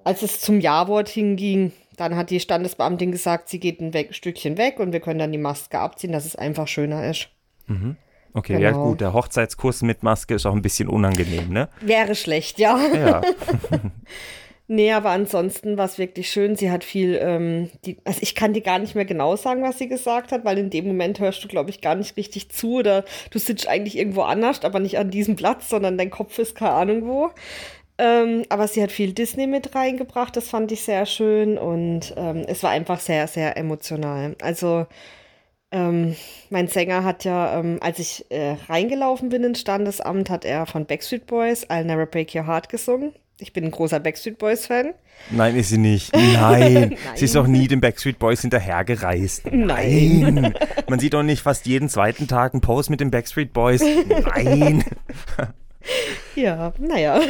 als 0.05 0.23
es 0.23 0.39
zum 0.39 0.61
Ja-Wort 0.61 1.09
hinging, 1.09 1.73
dann 1.99 2.15
hat 2.15 2.29
die 2.29 2.39
Standesbeamtin 2.39 3.11
gesagt, 3.11 3.49
sie 3.49 3.59
geht 3.59 3.81
ein 3.81 3.93
weg, 3.93 4.15
Stückchen 4.15 4.57
weg 4.57 4.79
und 4.79 4.93
wir 4.93 4.99
können 4.99 5.19
dann 5.19 5.31
die 5.31 5.37
Maske 5.37 5.79
abziehen, 5.79 6.11
dass 6.11 6.25
es 6.25 6.35
einfach 6.35 6.67
schöner 6.67 7.09
ist. 7.09 7.29
Mhm. 7.67 7.97
Okay, 8.33 8.53
genau. 8.53 8.63
ja 8.63 8.71
gut, 8.71 9.01
der 9.01 9.13
Hochzeitskurs 9.13 9.81
mit 9.81 10.03
Maske 10.03 10.35
ist 10.35 10.45
auch 10.45 10.53
ein 10.53 10.61
bisschen 10.61 10.87
unangenehm, 10.87 11.49
ne? 11.49 11.67
Wäre 11.81 12.15
schlecht, 12.15 12.59
ja. 12.59 12.79
Ja. 12.93 13.21
Nee, 14.71 14.91
aber 14.91 15.09
ansonsten 15.09 15.79
war 15.79 15.85
es 15.85 15.97
wirklich 15.97 16.29
schön. 16.29 16.55
Sie 16.55 16.69
hat 16.69 16.83
viel, 16.83 17.17
ähm, 17.19 17.71
die, 17.85 17.97
also 18.03 18.19
ich 18.21 18.35
kann 18.35 18.53
dir 18.53 18.61
gar 18.61 18.77
nicht 18.77 18.93
mehr 18.93 19.03
genau 19.03 19.35
sagen, 19.35 19.63
was 19.63 19.79
sie 19.79 19.87
gesagt 19.87 20.31
hat, 20.31 20.45
weil 20.45 20.59
in 20.59 20.69
dem 20.69 20.85
Moment 20.85 21.19
hörst 21.19 21.43
du, 21.43 21.47
glaube 21.47 21.71
ich, 21.71 21.81
gar 21.81 21.95
nicht 21.95 22.15
richtig 22.17 22.51
zu 22.51 22.75
oder 22.75 23.03
du 23.31 23.39
sitzt 23.39 23.67
eigentlich 23.67 23.97
irgendwo 23.97 24.21
anders, 24.21 24.63
aber 24.63 24.79
nicht 24.79 24.99
an 24.99 25.09
diesem 25.09 25.35
Platz, 25.35 25.69
sondern 25.69 25.97
dein 25.97 26.11
Kopf 26.11 26.37
ist 26.37 26.53
keine 26.53 26.73
Ahnung 26.73 27.07
wo. 27.07 27.31
Ähm, 28.01 28.45
aber 28.47 28.69
sie 28.69 28.81
hat 28.81 28.93
viel 28.93 29.11
Disney 29.11 29.45
mit 29.45 29.75
reingebracht, 29.75 30.37
das 30.37 30.47
fand 30.47 30.71
ich 30.71 30.83
sehr 30.83 31.05
schön 31.05 31.57
und 31.57 32.13
ähm, 32.15 32.45
es 32.47 32.63
war 32.63 32.69
einfach 32.69 33.01
sehr, 33.01 33.27
sehr 33.27 33.57
emotional. 33.57 34.37
Also 34.41 34.87
ähm, 35.71 36.15
mein 36.49 36.69
Sänger 36.69 37.03
hat 37.03 37.25
ja, 37.25 37.59
ähm, 37.59 37.77
als 37.81 37.99
ich 37.99 38.25
äh, 38.29 38.55
reingelaufen 38.69 39.27
bin 39.27 39.43
ins 39.43 39.59
Standesamt, 39.59 40.29
hat 40.29 40.45
er 40.45 40.65
von 40.65 40.85
Backstreet 40.85 41.27
Boys 41.27 41.69
I'll 41.69 41.83
Never 41.83 42.05
Break 42.05 42.33
Your 42.33 42.47
Heart 42.47 42.69
gesungen. 42.69 43.13
Ich 43.41 43.51
bin 43.51 43.65
ein 43.65 43.71
großer 43.71 43.99
Backstreet 43.99 44.37
Boys 44.37 44.65
Fan. 44.65 44.93
Nein, 45.29 45.55
ist 45.57 45.69
sie 45.69 45.77
nicht. 45.77 46.13
Nein. 46.15 46.73
Nein. 46.73 46.97
Sie 47.15 47.25
ist 47.25 47.35
auch 47.35 47.47
nie 47.47 47.67
den 47.67 47.81
Backstreet 47.81 48.17
Boys 48.17 48.41
hinterhergereist. 48.41 49.51
Nein. 49.51 50.19
Nein. 50.33 50.53
Man 50.89 50.99
sieht 50.99 51.13
doch 51.13 51.23
nicht 51.23 51.41
fast 51.41 51.65
jeden 51.65 51.89
zweiten 51.89 52.27
Tag 52.27 52.53
einen 52.53 52.61
Post 52.61 52.89
mit 52.89 52.99
den 52.99 53.11
Backstreet 53.11 53.53
Boys. 53.53 53.81
Nein. 54.35 54.83
ja, 56.35 56.73
naja. 56.79 57.21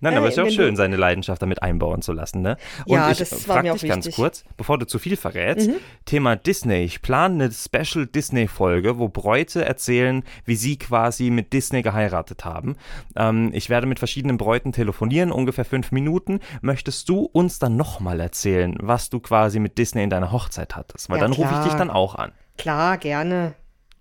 Nein, 0.00 0.16
aber 0.16 0.26
es 0.26 0.34
ist 0.34 0.38
ja 0.38 0.44
auch 0.44 0.50
schön, 0.50 0.76
seine 0.76 0.96
Leidenschaft 0.96 1.42
damit 1.42 1.62
einbauen 1.62 2.02
zu 2.02 2.12
lassen, 2.12 2.42
ne? 2.42 2.56
Und 2.86 2.96
ja, 2.96 3.10
ich 3.10 3.24
frage 3.28 3.72
dich 3.72 3.88
ganz 3.88 4.10
kurz, 4.10 4.44
bevor 4.56 4.78
du 4.78 4.86
zu 4.86 4.98
viel 4.98 5.16
verrätst, 5.16 5.68
mhm. 5.68 5.76
Thema 6.04 6.36
Disney. 6.36 6.82
Ich 6.84 7.02
plane 7.02 7.44
eine 7.44 7.52
Special 7.52 8.06
Disney-Folge, 8.06 8.98
wo 8.98 9.08
Bräute 9.08 9.64
erzählen, 9.64 10.24
wie 10.44 10.56
sie 10.56 10.78
quasi 10.78 11.30
mit 11.30 11.52
Disney 11.52 11.82
geheiratet 11.82 12.44
haben. 12.44 12.76
Ähm, 13.16 13.50
ich 13.52 13.70
werde 13.70 13.86
mit 13.86 13.98
verschiedenen 13.98 14.36
Bräuten 14.36 14.72
telefonieren, 14.72 15.32
ungefähr 15.32 15.64
fünf 15.64 15.92
Minuten. 15.92 16.40
Möchtest 16.60 17.08
du 17.08 17.28
uns 17.32 17.58
dann 17.58 17.76
nochmal 17.76 18.20
erzählen, 18.20 18.76
was 18.80 19.10
du 19.10 19.20
quasi 19.20 19.58
mit 19.58 19.78
Disney 19.78 20.02
in 20.02 20.10
deiner 20.10 20.32
Hochzeit 20.32 20.76
hattest? 20.76 21.10
Weil 21.10 21.18
ja, 21.18 21.22
dann 21.22 21.32
rufe 21.32 21.54
ich 21.54 21.64
dich 21.64 21.74
dann 21.74 21.90
auch 21.90 22.14
an. 22.14 22.32
Klar, 22.56 22.98
gerne. 22.98 23.54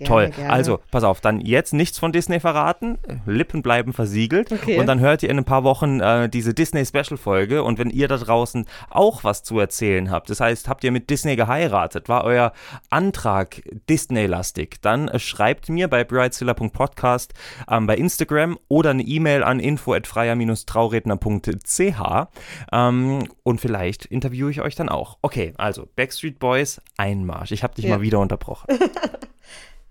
Toll. 0.03 0.29
Gerne. 0.29 0.51
Also, 0.51 0.79
pass 0.91 1.03
auf, 1.03 1.21
dann 1.21 1.39
jetzt 1.39 1.73
nichts 1.73 1.99
von 1.99 2.11
Disney 2.11 2.39
verraten. 2.39 2.97
Lippen 3.25 3.61
bleiben 3.61 3.93
versiegelt. 3.93 4.51
Okay. 4.51 4.79
Und 4.79 4.87
dann 4.87 4.99
hört 4.99 5.23
ihr 5.23 5.29
in 5.29 5.37
ein 5.37 5.45
paar 5.45 5.63
Wochen 5.63 5.99
äh, 5.99 6.29
diese 6.29 6.53
Disney-Special-Folge. 6.53 7.63
Und 7.63 7.79
wenn 7.79 7.89
ihr 7.89 8.07
da 8.07 8.17
draußen 8.17 8.65
auch 8.89 9.23
was 9.23 9.43
zu 9.43 9.59
erzählen 9.59 10.09
habt, 10.09 10.29
das 10.29 10.39
heißt, 10.39 10.67
habt 10.67 10.83
ihr 10.83 10.91
mit 10.91 11.09
Disney 11.09 11.35
geheiratet, 11.35 12.09
war 12.09 12.23
euer 12.23 12.53
Antrag 12.89 13.61
Disney-lastig, 13.89 14.81
dann 14.81 15.07
äh, 15.07 15.19
schreibt 15.19 15.69
mir 15.69 15.87
bei 15.87 16.03
bridezilla.podcast 16.03 17.33
ähm, 17.69 17.87
bei 17.87 17.95
Instagram 17.95 18.57
oder 18.67 18.91
eine 18.91 19.03
E-Mail 19.03 19.43
an 19.43 19.59
info@freier-trauredner.ch 19.59 22.27
ähm, 22.71 23.27
und 23.43 23.61
vielleicht 23.61 24.05
interviewe 24.05 24.51
ich 24.51 24.61
euch 24.61 24.75
dann 24.75 24.89
auch. 24.89 25.17
Okay, 25.21 25.53
also 25.57 25.87
Backstreet 25.95 26.39
Boys, 26.39 26.81
Einmarsch. 26.97 27.51
Ich 27.51 27.63
habe 27.63 27.75
dich 27.75 27.85
ja. 27.85 27.97
mal 27.97 28.01
wieder 28.01 28.19
unterbrochen. 28.19 28.67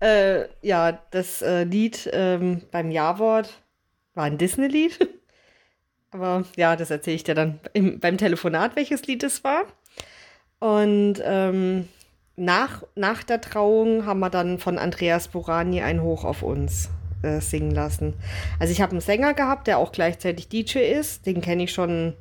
Äh, 0.03 0.49
ja, 0.61 0.99
das 1.11 1.41
äh, 1.41 1.63
Lied 1.63 2.09
ähm, 2.11 2.63
beim 2.71 2.91
Ja-Wort 2.91 3.61
war 4.15 4.25
ein 4.25 4.37
Disney-Lied. 4.37 4.99
Aber 6.11 6.43
ja, 6.57 6.75
das 6.75 6.91
erzähle 6.91 7.15
ich 7.15 7.23
dir 7.23 7.35
dann 7.35 7.61
im, 7.71 8.01
beim 8.01 8.17
Telefonat, 8.17 8.75
welches 8.75 9.07
Lied 9.07 9.23
es 9.23 9.45
war. 9.45 9.63
Und 10.59 11.21
ähm, 11.23 11.87
nach, 12.35 12.83
nach 12.95 13.23
der 13.23 13.39
Trauung 13.39 14.05
haben 14.05 14.19
wir 14.19 14.29
dann 14.29 14.59
von 14.59 14.77
Andreas 14.77 15.29
Burani 15.29 15.81
ein 15.81 16.01
Hoch 16.01 16.25
auf 16.25 16.43
uns 16.43 16.89
äh, 17.21 17.39
singen 17.39 17.71
lassen. 17.71 18.13
Also 18.59 18.73
ich 18.73 18.81
habe 18.81 18.91
einen 18.91 19.01
Sänger 19.01 19.33
gehabt, 19.33 19.67
der 19.67 19.77
auch 19.77 19.93
gleichzeitig 19.93 20.49
DJ 20.49 20.79
ist. 20.79 21.25
Den 21.25 21.39
kenne 21.39 21.63
ich 21.63 21.71
schon, 21.71 22.13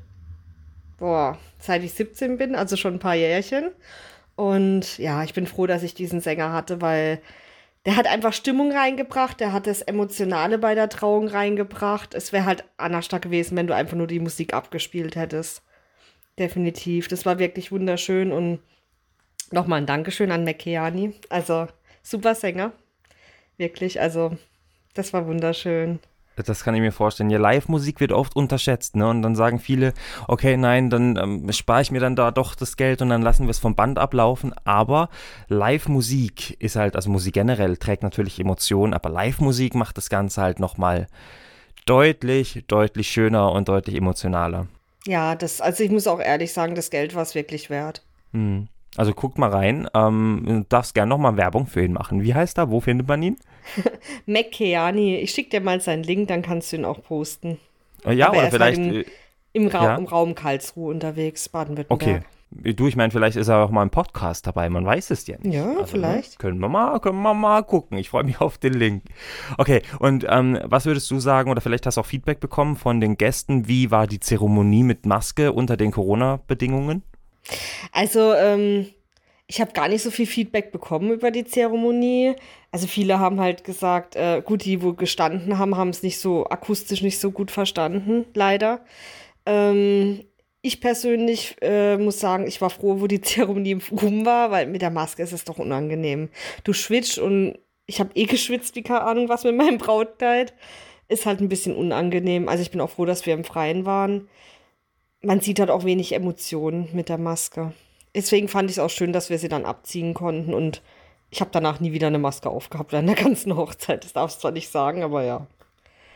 boah, 0.98 1.36
seit 1.58 1.82
ich 1.82 1.94
17 1.94 2.38
bin, 2.38 2.54
also 2.54 2.76
schon 2.76 2.94
ein 2.94 3.00
paar 3.00 3.16
Jährchen. 3.16 3.72
Und 4.36 4.98
ja, 4.98 5.24
ich 5.24 5.34
bin 5.34 5.48
froh, 5.48 5.66
dass 5.66 5.82
ich 5.82 5.94
diesen 5.94 6.20
Sänger 6.20 6.52
hatte, 6.52 6.80
weil 6.80 7.20
der 7.84 7.96
hat 7.96 8.06
einfach 8.06 8.32
Stimmung 8.32 8.72
reingebracht, 8.72 9.40
der 9.40 9.52
hat 9.52 9.66
das 9.66 9.82
Emotionale 9.82 10.58
bei 10.58 10.74
der 10.74 10.88
Trauung 10.88 11.26
reingebracht. 11.26 12.14
Es 12.14 12.32
wäre 12.32 12.44
halt 12.44 12.64
anders 12.76 13.08
gewesen, 13.08 13.56
wenn 13.56 13.66
du 13.66 13.74
einfach 13.74 13.96
nur 13.96 14.06
die 14.06 14.20
Musik 14.20 14.54
abgespielt 14.54 15.16
hättest. 15.16 15.62
Definitiv. 16.38 17.08
Das 17.08 17.26
war 17.26 17.38
wirklich 17.38 17.72
wunderschön 17.72 18.32
und 18.32 18.60
nochmal 19.50 19.80
ein 19.80 19.86
Dankeschön 19.86 20.30
an 20.30 20.44
Mekeani. 20.44 21.14
Also 21.28 21.66
super 22.02 22.34
Sänger. 22.34 22.72
Wirklich, 23.56 24.00
also 24.00 24.36
das 24.94 25.12
war 25.12 25.26
wunderschön. 25.26 25.98
Das 26.36 26.64
kann 26.64 26.74
ich 26.74 26.80
mir 26.80 26.92
vorstellen. 26.92 27.30
Ja, 27.30 27.38
Live-Musik 27.38 28.00
wird 28.00 28.12
oft 28.12 28.34
unterschätzt, 28.36 28.96
ne? 28.96 29.08
Und 29.08 29.22
dann 29.22 29.34
sagen 29.34 29.58
viele, 29.58 29.92
okay, 30.28 30.56
nein, 30.56 30.90
dann 30.90 31.16
ähm, 31.16 31.52
spare 31.52 31.82
ich 31.82 31.90
mir 31.90 32.00
dann 32.00 32.16
da 32.16 32.30
doch 32.30 32.54
das 32.54 32.76
Geld 32.76 33.02
und 33.02 33.10
dann 33.10 33.22
lassen 33.22 33.46
wir 33.46 33.50
es 33.50 33.58
vom 33.58 33.74
Band 33.74 33.98
ablaufen. 33.98 34.54
Aber 34.64 35.08
Live-Musik 35.48 36.56
ist 36.60 36.76
halt, 36.76 36.96
also 36.96 37.10
Musik 37.10 37.34
generell 37.34 37.76
trägt 37.76 38.02
natürlich 38.02 38.40
Emotionen, 38.40 38.94
aber 38.94 39.10
Live-Musik 39.10 39.74
macht 39.74 39.96
das 39.98 40.08
Ganze 40.08 40.40
halt 40.40 40.58
nochmal 40.58 41.06
deutlich, 41.86 42.64
deutlich 42.66 43.08
schöner 43.08 43.52
und 43.52 43.68
deutlich 43.68 43.96
emotionaler. 43.96 44.68
Ja, 45.06 45.34
das, 45.34 45.60
also 45.60 45.82
ich 45.82 45.90
muss 45.90 46.06
auch 46.06 46.20
ehrlich 46.20 46.52
sagen, 46.52 46.74
das 46.74 46.90
Geld 46.90 47.14
war 47.14 47.22
es 47.22 47.34
wirklich 47.34 47.70
wert. 47.70 48.04
Hm. 48.32 48.68
Also 48.96 49.12
guckt 49.12 49.38
mal 49.38 49.50
rein. 49.50 49.88
Ähm, 49.94 50.42
du 50.46 50.64
darfst 50.68 50.94
gerne 50.94 51.08
nochmal 51.08 51.36
Werbung 51.36 51.66
für 51.66 51.82
ihn 51.82 51.92
machen. 51.92 52.22
Wie 52.22 52.34
heißt 52.34 52.58
er? 52.58 52.70
Wo 52.70 52.80
findet 52.80 53.08
man 53.08 53.22
ihn? 53.22 53.36
Keani. 54.50 55.16
Ich 55.16 55.30
schicke 55.32 55.50
dir 55.50 55.60
mal 55.60 55.80
seinen 55.80 56.02
Link, 56.02 56.28
dann 56.28 56.42
kannst 56.42 56.72
du 56.72 56.76
ihn 56.76 56.84
auch 56.84 57.02
posten. 57.02 57.58
Äh, 58.04 58.14
ja, 58.14 58.28
Aber 58.28 58.38
oder 58.38 58.50
vielleicht. 58.50 58.80
Halt 58.80 59.06
im, 59.52 59.64
im, 59.64 59.68
Ra 59.68 59.84
ja? 59.84 59.96
im, 59.96 60.06
Raum 60.06 60.34
Karlsruhe 60.34 60.90
unterwegs, 60.90 61.48
Baden-Württemberg. 61.48 62.18
Okay. 62.18 62.22
Du, 62.54 62.86
ich 62.86 62.96
meine, 62.96 63.10
vielleicht 63.10 63.36
ist 63.36 63.48
er 63.48 63.64
auch 63.64 63.70
mal 63.70 63.82
im 63.82 63.90
Podcast 63.90 64.46
dabei, 64.46 64.68
man 64.68 64.84
weiß 64.84 65.10
es 65.10 65.26
ja 65.26 65.38
nicht. 65.38 65.54
Ja, 65.54 65.68
also, 65.68 65.80
ne, 65.80 65.86
vielleicht. 65.86 66.32
Ne? 66.32 66.38
Können, 66.38 66.58
wir 66.58 66.68
mal, 66.68 66.98
können 67.00 67.22
wir 67.22 67.32
mal 67.32 67.62
gucken. 67.62 67.96
Ich 67.96 68.10
freue 68.10 68.24
mich 68.24 68.40
auf 68.42 68.58
den 68.58 68.74
Link. 68.74 69.04
Okay, 69.56 69.80
und 69.98 70.26
ähm, 70.28 70.58
was 70.64 70.84
würdest 70.84 71.10
du 71.10 71.18
sagen, 71.18 71.50
oder 71.50 71.60
vielleicht 71.60 71.86
hast 71.86 71.96
du 71.96 72.02
auch 72.02 72.06
Feedback 72.06 72.40
bekommen 72.40 72.76
von 72.76 73.00
den 73.00 73.16
Gästen, 73.16 73.68
wie 73.68 73.90
war 73.90 74.06
die 74.06 74.20
Zeremonie 74.20 74.82
mit 74.82 75.06
Maske 75.06 75.52
unter 75.52 75.76
den 75.76 75.92
Corona-Bedingungen? 75.92 77.02
Also, 77.90 78.34
ähm, 78.34 78.86
ich 79.52 79.60
habe 79.60 79.72
gar 79.72 79.86
nicht 79.86 80.02
so 80.02 80.10
viel 80.10 80.24
Feedback 80.24 80.72
bekommen 80.72 81.10
über 81.10 81.30
die 81.30 81.44
Zeremonie. 81.44 82.36
Also 82.70 82.86
viele 82.86 83.18
haben 83.18 83.38
halt 83.38 83.64
gesagt, 83.64 84.16
äh, 84.16 84.40
gut, 84.42 84.64
die, 84.64 84.82
wo 84.82 84.94
gestanden 84.94 85.58
haben, 85.58 85.76
haben 85.76 85.90
es 85.90 86.02
nicht 86.02 86.18
so 86.18 86.46
akustisch 86.46 87.02
nicht 87.02 87.20
so 87.20 87.32
gut 87.32 87.50
verstanden, 87.50 88.24
leider. 88.32 88.80
Ähm, 89.44 90.24
ich 90.62 90.80
persönlich 90.80 91.56
äh, 91.60 91.98
muss 91.98 92.18
sagen, 92.18 92.46
ich 92.46 92.62
war 92.62 92.70
froh, 92.70 93.02
wo 93.02 93.06
die 93.06 93.20
Zeremonie 93.20 93.76
rum 93.90 94.24
war, 94.24 94.50
weil 94.50 94.68
mit 94.68 94.80
der 94.80 94.88
Maske 94.88 95.22
ist 95.22 95.32
es 95.32 95.44
doch 95.44 95.58
unangenehm. 95.58 96.30
Du 96.64 96.72
schwitzt 96.72 97.18
und 97.18 97.58
ich 97.84 98.00
habe 98.00 98.12
eh 98.14 98.24
geschwitzt, 98.24 98.74
wie 98.74 98.82
keine 98.82 99.02
Ahnung 99.02 99.28
was 99.28 99.44
mit 99.44 99.54
meinem 99.54 99.76
Brautkleid. 99.76 100.54
Ist 101.08 101.26
halt 101.26 101.42
ein 101.42 101.50
bisschen 101.50 101.76
unangenehm. 101.76 102.48
Also 102.48 102.62
ich 102.62 102.70
bin 102.70 102.80
auch 102.80 102.88
froh, 102.88 103.04
dass 103.04 103.26
wir 103.26 103.34
im 103.34 103.44
Freien 103.44 103.84
waren. 103.84 104.30
Man 105.20 105.40
sieht 105.40 105.60
halt 105.60 105.68
auch 105.68 105.84
wenig 105.84 106.14
Emotionen 106.14 106.88
mit 106.94 107.10
der 107.10 107.18
Maske 107.18 107.74
deswegen 108.14 108.48
fand 108.48 108.70
ich 108.70 108.76
es 108.76 108.82
auch 108.82 108.90
schön, 108.90 109.12
dass 109.12 109.30
wir 109.30 109.38
sie 109.38 109.48
dann 109.48 109.64
abziehen 109.64 110.14
konnten 110.14 110.54
und 110.54 110.82
ich 111.30 111.40
habe 111.40 111.50
danach 111.52 111.80
nie 111.80 111.92
wieder 111.92 112.08
eine 112.08 112.18
Maske 112.18 112.50
aufgehabt 112.50 112.92
an 112.94 113.06
der 113.06 113.16
ganzen 113.16 113.56
Hochzeit. 113.56 114.04
Das 114.04 114.12
darfst 114.12 114.38
du 114.38 114.40
zwar 114.42 114.50
nicht 114.52 114.68
sagen, 114.68 115.02
aber 115.02 115.24
ja. 115.24 115.46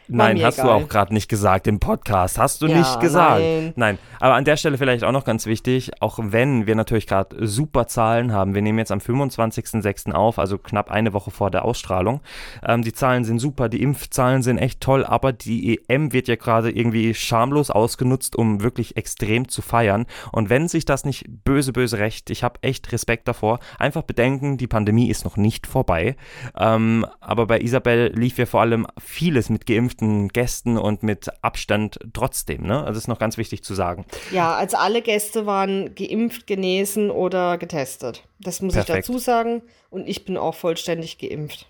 Nein, 0.09 0.43
hast 0.43 0.59
egal. 0.59 0.79
du 0.79 0.85
auch 0.85 0.89
gerade 0.89 1.13
nicht 1.13 1.29
gesagt 1.29 1.67
im 1.67 1.81
Podcast. 1.81 2.39
Hast 2.39 2.63
du 2.63 2.67
ja, 2.67 2.79
nicht 2.79 3.01
gesagt. 3.01 3.41
Nein. 3.41 3.73
nein. 3.77 3.99
Aber 4.21 4.35
an 4.35 4.45
der 4.45 4.57
Stelle 4.57 4.79
vielleicht 4.79 5.05
auch 5.05 5.13
noch 5.13 5.25
ganz 5.25 5.47
wichtig, 5.47 5.91
auch 6.01 6.19
wenn 6.21 6.67
wir 6.67 6.75
natürlich 6.75 7.07
gerade 7.07 7.47
super 7.47 7.87
Zahlen 7.87 8.33
haben. 8.33 8.55
Wir 8.55 8.63
nehmen 8.63 8.79
jetzt 8.79 8.93
am 8.93 8.99
25.06. 8.99 10.13
auf, 10.13 10.39
also 10.39 10.59
knapp 10.59 10.91
eine 10.91 11.13
Woche 11.13 11.31
vor 11.31 11.51
der 11.51 11.65
Ausstrahlung. 11.65 12.21
Ähm, 12.65 12.83
die 12.83 12.93
Zahlen 12.93 13.25
sind 13.25 13.39
super, 13.39 13.69
die 13.69 13.83
Impfzahlen 13.83 14.43
sind 14.43 14.59
echt 14.59 14.81
toll, 14.81 15.05
aber 15.05 15.33
die 15.33 15.81
EM 15.89 16.13
wird 16.13 16.29
ja 16.29 16.37
gerade 16.37 16.71
irgendwie 16.71 17.15
schamlos 17.15 17.71
ausgenutzt, 17.71 18.37
um 18.37 18.63
wirklich 18.63 18.97
extrem 18.97 19.49
zu 19.49 19.61
feiern. 19.63 20.07
Und 20.33 20.51
wenn 20.51 20.69
sich 20.69 20.85
das 20.85 21.05
nicht 21.05 21.25
böse, 21.45 21.73
böse 21.73 21.99
recht, 21.99 22.31
ich 22.31 22.45
habe 22.45 22.61
echt 22.63 22.93
Respekt 22.93 23.29
davor, 23.29 23.59
einfach 23.79 24.03
bedenken, 24.03 24.57
die 24.57 24.69
Pandemie 24.69 25.09
ist 25.09 25.25
noch 25.25 25.37
nicht 25.37 25.67
vorbei. 25.67 26.17
Ähm, 26.57 27.07
aber 27.21 27.47
bei 27.47 27.61
Isabel 27.61 28.13
lief 28.15 28.39
ja 28.39 28.47
vor 28.47 28.61
allem 28.61 28.87
vieles 28.99 29.51
mit 29.51 29.67
geimpft 29.67 29.96
geimpften 29.97 30.29
Gästen 30.29 30.79
und 30.79 31.03
mit 31.03 31.29
Abstand 31.43 31.99
trotzdem. 32.13 32.67
Ne? 32.67 32.79
Also 32.79 32.89
das 32.89 32.99
ist 32.99 33.09
noch 33.09 33.19
ganz 33.19 33.39
wichtig 33.39 33.63
zu 33.63 33.75
sagen. 33.75 34.05
Ja, 34.31 34.55
also 34.55 34.77
alle 34.77 35.03
Gäste 35.03 35.47
waren 35.47 35.95
geimpft, 35.95 36.47
genesen 36.47 37.11
oder 37.11 37.59
getestet. 37.59 38.25
Das 38.39 38.61
muss 38.61 38.75
Perfekt. 38.75 38.99
ich 38.99 39.07
dazu 39.07 39.19
sagen. 39.19 39.63
Und 39.91 40.09
ich 40.09 40.25
bin 40.25 40.37
auch 40.37 40.55
vollständig 40.55 41.19
geimpft. 41.19 41.67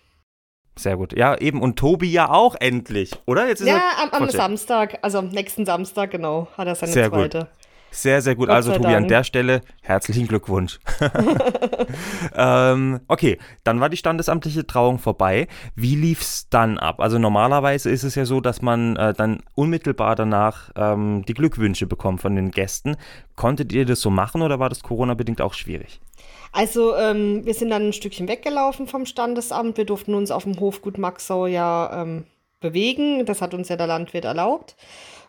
Sehr 0.79 0.97
gut. 0.97 1.17
Ja, 1.17 1.37
eben. 1.39 1.63
Und 1.63 1.77
Tobi 1.79 2.11
ja 2.11 2.31
auch 2.31 2.55
endlich, 2.59 3.13
oder? 3.25 3.49
Jetzt 3.49 3.61
ist 3.61 3.69
ja, 3.69 3.81
am, 4.03 4.11
am 4.11 4.31
Samstag, 4.31 4.99
also 5.03 5.19
am 5.19 5.29
nächsten 5.29 5.65
Samstag, 5.65 6.11
genau, 6.11 6.49
hat 6.57 6.67
er 6.67 6.75
seine 6.75 6.93
Sehr 6.93 7.09
zweite. 7.09 7.39
Gut. 7.39 7.49
Sehr, 7.97 8.21
sehr 8.21 8.35
gut. 8.35 8.49
Gott 8.49 8.57
also, 8.57 8.73
Tobi, 8.73 8.83
Dank. 8.83 8.97
an 8.97 9.09
der 9.09 9.25
Stelle 9.25 9.63
herzlichen 9.81 10.29
Glückwunsch. 10.29 10.81
ähm, 12.37 13.01
okay, 13.09 13.39
dann 13.65 13.81
war 13.81 13.89
die 13.89 13.97
standesamtliche 13.97 14.67
Trauung 14.67 14.99
vorbei. 14.99 15.49
Wie 15.75 15.95
lief 15.95 16.21
es 16.21 16.47
dann 16.51 16.77
ab? 16.77 17.01
Also, 17.01 17.19
normalerweise 17.19 17.89
ist 17.89 18.03
es 18.03 18.15
ja 18.15 18.27
so, 18.27 18.43
dass 18.43 18.61
man 18.61 18.97
äh, 18.97 19.15
dann 19.15 19.41
unmittelbar 19.55 20.15
danach 20.15 20.71
ähm, 20.77 21.25
die 21.27 21.33
Glückwünsche 21.33 21.87
bekommt 21.87 22.21
von 22.21 22.37
den 22.37 22.51
Gästen. 22.51 22.97
Konntet 23.35 23.73
ihr 23.73 23.87
das 23.87 24.03
so 24.03 24.11
machen 24.11 24.43
oder 24.43 24.59
war 24.59 24.69
das 24.69 24.83
Corona-bedingt 24.83 25.41
auch 25.41 25.55
schwierig? 25.55 26.01
Also, 26.53 26.95
ähm, 26.97 27.47
wir 27.47 27.55
sind 27.55 27.71
dann 27.71 27.89
ein 27.89 27.93
Stückchen 27.95 28.29
weggelaufen 28.29 28.87
vom 28.87 29.07
Standesamt. 29.07 29.79
Wir 29.79 29.87
durften 29.87 30.15
uns 30.15 30.31
auf 30.31 30.43
dem 30.43 30.61
Hofgut 30.61 30.99
Maxau 30.99 31.47
ja 31.47 32.03
ähm, 32.03 32.25
bewegen. 32.61 33.25
Das 33.25 33.41
hat 33.41 33.55
uns 33.55 33.71
ja 33.71 33.77
der 33.77 33.87
Landwirt 33.87 34.27
erlaubt. 34.27 34.77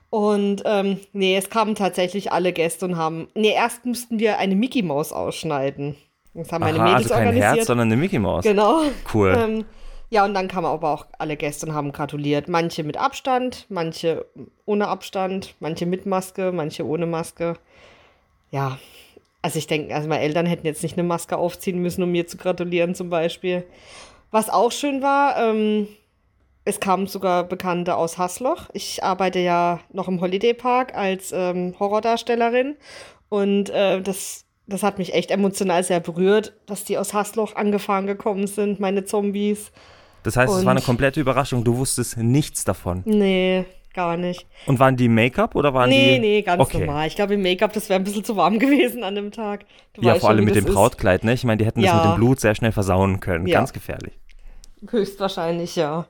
Und 0.09 0.63
ähm, 0.65 0.99
nee, 1.11 1.35
es 1.35 1.49
kamen 1.49 1.75
tatsächlich 1.75 2.31
alle 2.31 2.53
Gäste 2.53 2.85
und 2.85 2.97
haben. 2.97 3.27
Nee, 3.35 3.51
erst 3.51 3.85
mussten 3.85 4.19
wir 4.19 4.37
eine 4.37 4.55
Mickey 4.55 4.81
Maus 4.81 5.11
ausschneiden. 5.11 5.95
Das 6.33 6.51
haben 6.51 6.61
meine 6.61 6.79
Aha, 6.79 6.85
Mädels 6.85 7.03
also 7.03 7.15
kein 7.15 7.27
organisiert. 7.27 7.55
Herz, 7.55 7.67
sondern 7.67 7.87
eine 7.87 7.97
Mickey 7.97 8.19
Maus. 8.19 8.43
Genau. 8.43 8.81
Cool. 9.13 9.35
Ähm, 9.37 9.65
ja, 10.09 10.23
und 10.23 10.33
dann 10.33 10.47
kamen 10.47 10.67
aber 10.67 10.91
auch 10.91 11.05
alle 11.19 11.35
Gäste 11.35 11.65
und 11.65 11.73
haben 11.73 11.91
gratuliert. 11.91 12.47
Manche 12.47 12.83
mit 12.83 12.95
Abstand, 12.95 13.65
manche 13.69 14.25
ohne 14.65 14.87
Abstand, 14.87 15.55
manche 15.59 15.85
mit 15.85 16.05
Maske, 16.05 16.51
manche 16.53 16.85
ohne 16.85 17.05
Maske. 17.05 17.55
Ja, 18.51 18.77
also 19.41 19.59
ich 19.59 19.67
denke, 19.67 19.93
also 19.93 20.07
meine 20.07 20.23
Eltern 20.23 20.45
hätten 20.45 20.65
jetzt 20.65 20.83
nicht 20.83 20.97
eine 20.97 21.07
Maske 21.07 21.37
aufziehen 21.37 21.81
müssen, 21.81 22.03
um 22.03 22.11
mir 22.11 22.27
zu 22.27 22.37
gratulieren 22.37 22.95
zum 22.95 23.09
Beispiel. 23.09 23.65
Was 24.31 24.49
auch 24.49 24.71
schön 24.71 25.01
war, 25.01 25.37
ähm, 25.37 25.87
es 26.67 26.79
kamen 26.79 27.07
sogar 27.07 27.45
Bekannte 27.45 27.95
aus 27.95 28.17
Hasloch. 28.17 28.69
Ich 28.73 29.03
arbeite 29.03 29.39
ja 29.39 29.79
noch 29.91 30.07
im 30.07 30.19
Holiday 30.19 30.53
Park 30.53 30.95
als 30.95 31.31
ähm, 31.33 31.75
Horrordarstellerin 31.79 32.75
und 33.29 33.69
äh, 33.69 34.01
das, 34.01 34.45
das 34.67 34.83
hat 34.83 34.97
mich 34.97 35.13
echt 35.13 35.31
emotional 35.31 35.83
sehr 35.83 35.99
berührt, 35.99 36.53
dass 36.65 36.83
die 36.83 36.97
aus 36.97 37.13
Hasloch 37.13 37.55
angefahren 37.55 38.05
gekommen 38.05 38.47
sind, 38.47 38.79
meine 38.79 39.05
Zombies. 39.05 39.71
Das 40.23 40.35
heißt, 40.35 40.51
und 40.51 40.59
es 40.59 40.65
war 40.65 40.71
eine 40.71 40.81
komplette 40.81 41.21
Überraschung. 41.21 41.63
Du 41.63 41.77
wusstest 41.77 42.17
nichts 42.17 42.65
davon. 42.65 43.01
Nee, 43.05 43.63
gar 43.93 44.17
nicht. 44.17 44.45
Und 44.65 44.77
waren 44.77 44.97
die 44.97 45.07
Make-up 45.07 45.55
oder 45.55 45.73
waren 45.73 45.89
nee, 45.89 46.15
die? 46.15 46.19
Nee, 46.19 46.19
nee, 46.19 46.41
ganz 46.41 46.61
okay. 46.61 46.79
normal. 46.79 47.07
Ich 47.07 47.15
glaube, 47.15 47.35
im 47.35 47.41
Make-up, 47.41 47.71
das 47.71 47.87
wäre 47.87 47.99
ein 47.99 48.03
bisschen 48.03 48.25
zu 48.25 48.35
warm 48.35 48.59
gewesen 48.59 49.03
an 49.03 49.15
dem 49.15 49.31
Tag. 49.31 49.65
Du 49.93 50.01
ja, 50.01 50.15
vor 50.15 50.29
allem 50.29 50.43
mit 50.43 50.55
dem 50.55 50.65
Brautkleid, 50.65 51.23
ne? 51.23 51.33
Ich 51.33 51.45
meine, 51.45 51.59
die 51.59 51.65
hätten 51.65 51.79
ja. 51.79 51.93
das 51.93 52.03
mit 52.03 52.13
dem 52.13 52.17
Blut 52.17 52.41
sehr 52.41 52.55
schnell 52.55 52.73
versauen 52.73 53.21
können. 53.21 53.47
Ja. 53.47 53.59
Ganz 53.59 53.71
gefährlich. 53.71 54.19
Höchstwahrscheinlich, 54.89 55.75
ja. 55.75 56.07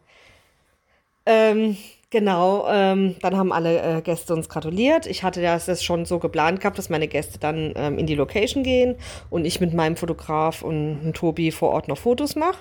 Ähm, 1.29 1.75
genau, 2.10 2.65
ähm, 2.69 3.15
dann 3.22 3.36
haben 3.36 3.51
alle 3.51 3.98
äh, 3.98 4.01
Gäste 4.01 4.34
uns 4.34 4.48
gratuliert. 4.48 5.05
Ich 5.05 5.24
hatte 5.24 5.41
das 5.41 5.84
schon 5.84 6.05
so 6.05 6.19
geplant 6.19 6.62
gehabt, 6.62 6.77
dass 6.77 6.89
meine 6.89 7.10
Gäste 7.10 7.38
dann 7.38 7.74
ähm, 7.75 8.00
in 8.00 8.07
die 8.07 8.15
Location 8.15 8.63
gehen 8.63 8.96
und 9.29 9.43
ich 9.43 9.60
mit 9.60 9.74
meinem 9.74 9.98
Fotograf 9.98 10.62
und 10.62 11.13
Tobi 11.13 11.51
vor 11.51 11.72
Ort 11.72 11.89
noch 11.89 11.98
Fotos 11.98 12.38
mache. 12.38 12.60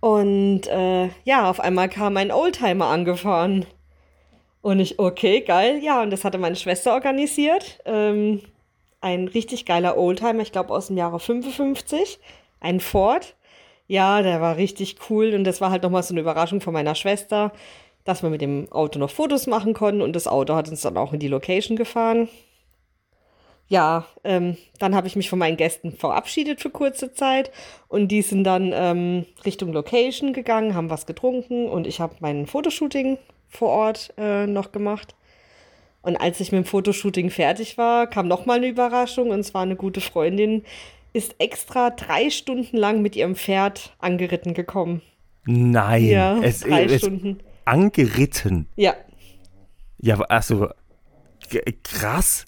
Und 0.00 0.66
äh, 0.66 1.08
ja, 1.24 1.48
auf 1.48 1.58
einmal 1.58 1.88
kam 1.88 2.18
ein 2.18 2.30
Oldtimer 2.30 2.86
angefahren. 2.86 3.64
Und 4.60 4.78
ich, 4.80 4.98
okay, 4.98 5.40
geil, 5.40 5.80
ja, 5.82 6.02
und 6.02 6.10
das 6.10 6.24
hatte 6.24 6.36
meine 6.36 6.56
Schwester 6.56 6.92
organisiert. 6.92 7.80
Ähm, 7.86 8.42
ein 9.00 9.28
richtig 9.28 9.64
geiler 9.64 9.96
Oldtimer, 9.96 10.42
ich 10.42 10.52
glaube 10.52 10.74
aus 10.74 10.88
dem 10.88 10.98
Jahre 10.98 11.18
55, 11.18 12.18
ein 12.60 12.80
Ford. 12.80 13.36
Ja, 13.88 14.20
der 14.20 14.42
war 14.42 14.58
richtig 14.58 14.96
cool 15.08 15.34
und 15.34 15.44
das 15.44 15.62
war 15.62 15.70
halt 15.70 15.82
nochmal 15.82 16.02
so 16.02 16.12
eine 16.12 16.20
Überraschung 16.20 16.60
von 16.60 16.74
meiner 16.74 16.94
Schwester, 16.94 17.52
dass 18.04 18.22
wir 18.22 18.28
mit 18.28 18.42
dem 18.42 18.70
Auto 18.70 18.98
noch 18.98 19.10
Fotos 19.10 19.46
machen 19.46 19.72
konnten 19.72 20.02
und 20.02 20.14
das 20.14 20.26
Auto 20.26 20.54
hat 20.54 20.68
uns 20.68 20.82
dann 20.82 20.98
auch 20.98 21.14
in 21.14 21.20
die 21.20 21.28
Location 21.28 21.74
gefahren. 21.76 22.28
Ja, 23.66 24.06
ähm, 24.24 24.58
dann 24.78 24.94
habe 24.94 25.06
ich 25.06 25.16
mich 25.16 25.30
von 25.30 25.38
meinen 25.38 25.56
Gästen 25.56 25.92
verabschiedet 25.92 26.60
für 26.60 26.70
kurze 26.70 27.12
Zeit 27.12 27.50
und 27.88 28.08
die 28.08 28.22
sind 28.22 28.44
dann 28.44 28.72
ähm, 28.74 29.24
Richtung 29.44 29.72
Location 29.72 30.34
gegangen, 30.34 30.74
haben 30.74 30.90
was 30.90 31.06
getrunken 31.06 31.66
und 31.66 31.86
ich 31.86 32.00
habe 32.00 32.16
mein 32.20 32.46
Fotoshooting 32.46 33.18
vor 33.48 33.70
Ort 33.70 34.12
äh, 34.18 34.46
noch 34.46 34.70
gemacht. 34.70 35.14
Und 36.02 36.16
als 36.16 36.40
ich 36.40 36.52
mit 36.52 36.64
dem 36.64 36.66
Fotoshooting 36.66 37.30
fertig 37.30 37.76
war, 37.76 38.06
kam 38.06 38.28
nochmal 38.28 38.58
eine 38.58 38.68
Überraschung 38.68 39.30
und 39.30 39.42
zwar 39.44 39.62
eine 39.62 39.76
gute 39.76 40.00
Freundin, 40.00 40.64
ist 41.18 41.34
extra 41.38 41.90
drei 41.90 42.30
Stunden 42.30 42.76
lang 42.76 43.02
mit 43.02 43.16
ihrem 43.16 43.34
Pferd 43.36 43.94
angeritten 43.98 44.54
gekommen. 44.54 45.02
Nein, 45.44 46.04
Ja, 46.04 46.38
es, 46.40 46.60
drei 46.60 46.84
es 46.84 47.00
Stunden. 47.02 47.38
angeritten. 47.64 48.66
Ja, 48.76 48.94
Ja, 50.00 50.20
also 50.22 50.68
krass. 51.82 52.44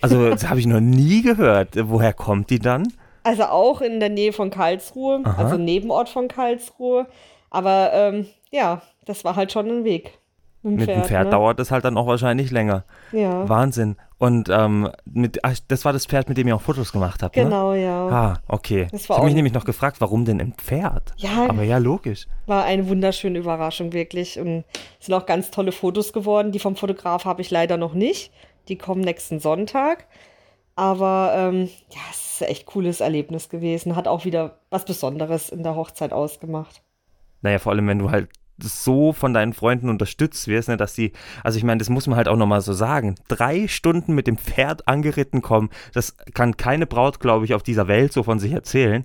Also 0.00 0.30
das 0.30 0.48
habe 0.48 0.60
ich 0.60 0.66
noch 0.66 0.80
nie 0.80 1.22
gehört. 1.22 1.70
Woher 1.88 2.12
kommt 2.12 2.50
die 2.50 2.58
dann? 2.58 2.92
also 3.22 3.44
auch 3.44 3.82
in 3.82 4.00
der 4.00 4.08
Nähe 4.08 4.32
von 4.32 4.48
Karlsruhe, 4.50 5.20
Aha. 5.24 5.44
also 5.44 5.58
Nebenort 5.58 6.08
von 6.08 6.26
Karlsruhe. 6.26 7.06
Aber 7.50 7.90
ähm, 7.92 8.26
ja, 8.50 8.80
das 9.04 9.24
war 9.24 9.36
halt 9.36 9.52
schon 9.52 9.68
ein 9.68 9.84
Weg. 9.84 10.18
Mit 10.62 10.88
dem 10.88 11.04
Pferd 11.04 11.24
ne? 11.24 11.30
dauert 11.30 11.58
es 11.58 11.70
halt 11.70 11.84
dann 11.84 11.96
auch 11.96 12.06
wahrscheinlich 12.06 12.50
länger. 12.50 12.84
Ja, 13.12 13.48
Wahnsinn. 13.48 13.96
Und 14.18 14.50
ähm, 14.50 14.90
mit, 15.06 15.42
ach, 15.44 15.56
das 15.68 15.86
war 15.86 15.94
das 15.94 16.04
Pferd, 16.04 16.28
mit 16.28 16.36
dem 16.36 16.46
ihr 16.46 16.54
auch 16.54 16.60
Fotos 16.60 16.92
gemacht 16.92 17.22
habt, 17.22 17.34
ne? 17.34 17.44
genau, 17.44 17.72
ja. 17.72 18.08
Ah, 18.08 18.40
okay. 18.48 18.86
Das 18.92 19.04
Ich 19.04 19.08
habe 19.08 19.24
mich 19.24 19.34
nämlich 19.34 19.54
noch 19.54 19.64
gefragt, 19.64 19.98
warum 20.00 20.26
denn 20.26 20.38
ein 20.38 20.52
Pferd? 20.52 21.14
Ja, 21.16 21.46
Aber 21.48 21.62
ja, 21.62 21.78
logisch. 21.78 22.26
war 22.44 22.64
eine 22.64 22.86
wunderschöne 22.86 23.38
Überraschung, 23.38 23.94
wirklich. 23.94 24.38
Und 24.38 24.64
es 24.98 25.06
sind 25.06 25.14
auch 25.14 25.24
ganz 25.24 25.50
tolle 25.50 25.72
Fotos 25.72 26.12
geworden. 26.12 26.52
Die 26.52 26.58
vom 26.58 26.76
Fotograf 26.76 27.24
habe 27.24 27.40
ich 27.40 27.50
leider 27.50 27.78
noch 27.78 27.94
nicht. 27.94 28.30
Die 28.68 28.76
kommen 28.76 29.00
nächsten 29.00 29.40
Sonntag. 29.40 30.06
Aber 30.76 31.32
ähm, 31.34 31.70
ja, 31.90 32.00
es 32.10 32.34
ist 32.34 32.42
ein 32.42 32.48
echt 32.48 32.66
cooles 32.66 33.00
Erlebnis 33.00 33.48
gewesen. 33.48 33.96
Hat 33.96 34.06
auch 34.06 34.26
wieder 34.26 34.58
was 34.68 34.84
Besonderes 34.84 35.48
in 35.48 35.62
der 35.62 35.76
Hochzeit 35.76 36.12
ausgemacht. 36.12 36.82
Naja, 37.40 37.58
vor 37.58 37.72
allem, 37.72 37.86
wenn 37.88 37.98
du 37.98 38.10
halt 38.10 38.28
so 38.62 39.12
von 39.12 39.34
deinen 39.34 39.52
Freunden 39.52 39.88
unterstützt 39.88 40.48
wirst, 40.48 40.68
ne, 40.68 40.76
dass 40.76 40.94
die, 40.94 41.12
also 41.44 41.58
ich 41.58 41.64
meine, 41.64 41.78
das 41.78 41.88
muss 41.90 42.06
man 42.06 42.16
halt 42.16 42.28
auch 42.28 42.36
nochmal 42.36 42.60
so 42.60 42.72
sagen, 42.72 43.14
drei 43.28 43.68
Stunden 43.68 44.14
mit 44.14 44.26
dem 44.26 44.36
Pferd 44.38 44.86
angeritten 44.88 45.42
kommen, 45.42 45.70
das 45.92 46.16
kann 46.34 46.56
keine 46.56 46.86
Braut, 46.86 47.20
glaube 47.20 47.44
ich, 47.44 47.54
auf 47.54 47.62
dieser 47.62 47.88
Welt 47.88 48.12
so 48.12 48.22
von 48.22 48.38
sich 48.38 48.52
erzählen. 48.52 49.04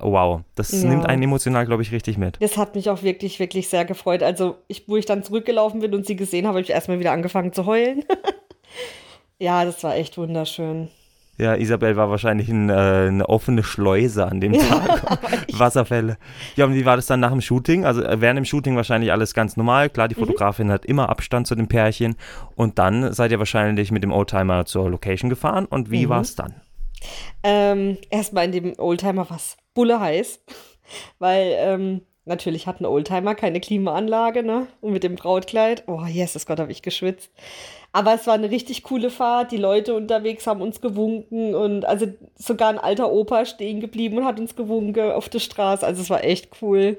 Wow, 0.00 0.42
das 0.56 0.82
Ja. 0.82 0.88
nimmt 0.90 1.06
einen 1.06 1.22
emotional, 1.22 1.64
glaube 1.64 1.82
ich, 1.82 1.90
richtig 1.90 2.18
mit. 2.18 2.36
Das 2.42 2.58
hat 2.58 2.74
mich 2.74 2.90
auch 2.90 3.02
wirklich, 3.02 3.38
wirklich 3.40 3.68
sehr 3.68 3.84
gefreut. 3.86 4.22
Also, 4.22 4.56
ich, 4.68 4.86
wo 4.88 4.96
ich 4.96 5.06
dann 5.06 5.22
zurückgelaufen 5.22 5.80
bin 5.80 5.94
und 5.94 6.04
sie 6.06 6.16
gesehen 6.16 6.46
habe, 6.46 6.56
habe 6.56 6.62
ich 6.62 6.70
erstmal 6.70 7.00
wieder 7.00 7.12
angefangen 7.12 7.52
zu 7.54 7.64
heulen. 7.64 8.04
ja, 9.38 9.64
das 9.64 9.82
war 9.84 9.96
echt 9.96 10.18
wunderschön. 10.18 10.88
Ja, 11.38 11.54
Isabel 11.54 11.96
war 11.96 12.08
wahrscheinlich 12.10 12.48
ein, 12.48 12.70
äh, 12.70 12.72
eine 12.72 13.28
offene 13.28 13.62
Schleuse 13.62 14.26
an 14.26 14.40
dem 14.40 14.52
Tag. 14.58 15.18
Wasserfälle. 15.52 16.16
Ja, 16.56 16.64
und 16.64 16.74
wie 16.74 16.84
war 16.86 16.96
das 16.96 17.06
dann 17.06 17.20
nach 17.20 17.30
dem 17.30 17.40
Shooting? 17.42 17.84
Also 17.84 18.02
äh, 18.02 18.20
während 18.20 18.38
dem 18.38 18.44
Shooting 18.44 18.74
wahrscheinlich 18.76 19.12
alles 19.12 19.34
ganz 19.34 19.56
normal. 19.56 19.90
Klar, 19.90 20.08
die 20.08 20.14
Mhm. 20.14 20.20
Fotografin 20.20 20.70
hat 20.70 20.86
immer 20.86 21.08
Abstand 21.10 21.46
zu 21.46 21.54
dem 21.54 21.68
Pärchen. 21.68 22.16
Und 22.54 22.78
dann 22.78 23.12
seid 23.12 23.30
ihr 23.32 23.38
wahrscheinlich 23.38 23.90
mit 23.90 24.02
dem 24.02 24.12
Oldtimer 24.12 24.64
zur 24.64 24.88
Location 24.90 25.28
gefahren. 25.28 25.66
Und 25.66 25.90
wie 25.90 26.06
Mhm. 26.06 26.10
war 26.10 26.20
es 26.22 26.34
dann? 26.36 26.54
Ähm, 27.42 27.98
erstmal 28.10 28.46
in 28.46 28.52
dem 28.52 28.72
Oldtimer 28.78 29.26
was 29.28 29.56
Bulle 29.74 30.00
heiß, 30.00 30.40
weil 31.18 31.52
ähm, 31.58 32.00
natürlich 32.26 32.66
hat 32.66 32.80
ein 32.80 32.86
Oldtimer 32.86 33.34
keine 33.34 33.60
Klimaanlage, 33.60 34.42
ne? 34.42 34.66
Und 34.80 34.92
mit 34.92 35.02
dem 35.02 35.14
Brautkleid, 35.14 35.84
oh 35.86 36.04
Jesus 36.04 36.46
Gott, 36.46 36.60
habe 36.60 36.72
ich 36.72 36.82
geschwitzt. 36.82 37.30
Aber 37.92 38.14
es 38.14 38.26
war 38.26 38.34
eine 38.34 38.50
richtig 38.50 38.82
coole 38.82 39.10
Fahrt. 39.10 39.52
Die 39.52 39.56
Leute 39.56 39.94
unterwegs 39.94 40.46
haben 40.46 40.60
uns 40.60 40.80
gewunken 40.80 41.54
und 41.54 41.86
also 41.86 42.06
sogar 42.36 42.68
ein 42.68 42.78
alter 42.78 43.10
Opa 43.10 43.46
stehen 43.46 43.80
geblieben 43.80 44.18
und 44.18 44.26
hat 44.26 44.38
uns 44.38 44.54
gewunken 44.54 45.12
auf 45.12 45.28
der 45.30 45.38
Straße. 45.38 45.86
Also 45.86 46.02
es 46.02 46.10
war 46.10 46.22
echt 46.22 46.50
cool. 46.60 46.98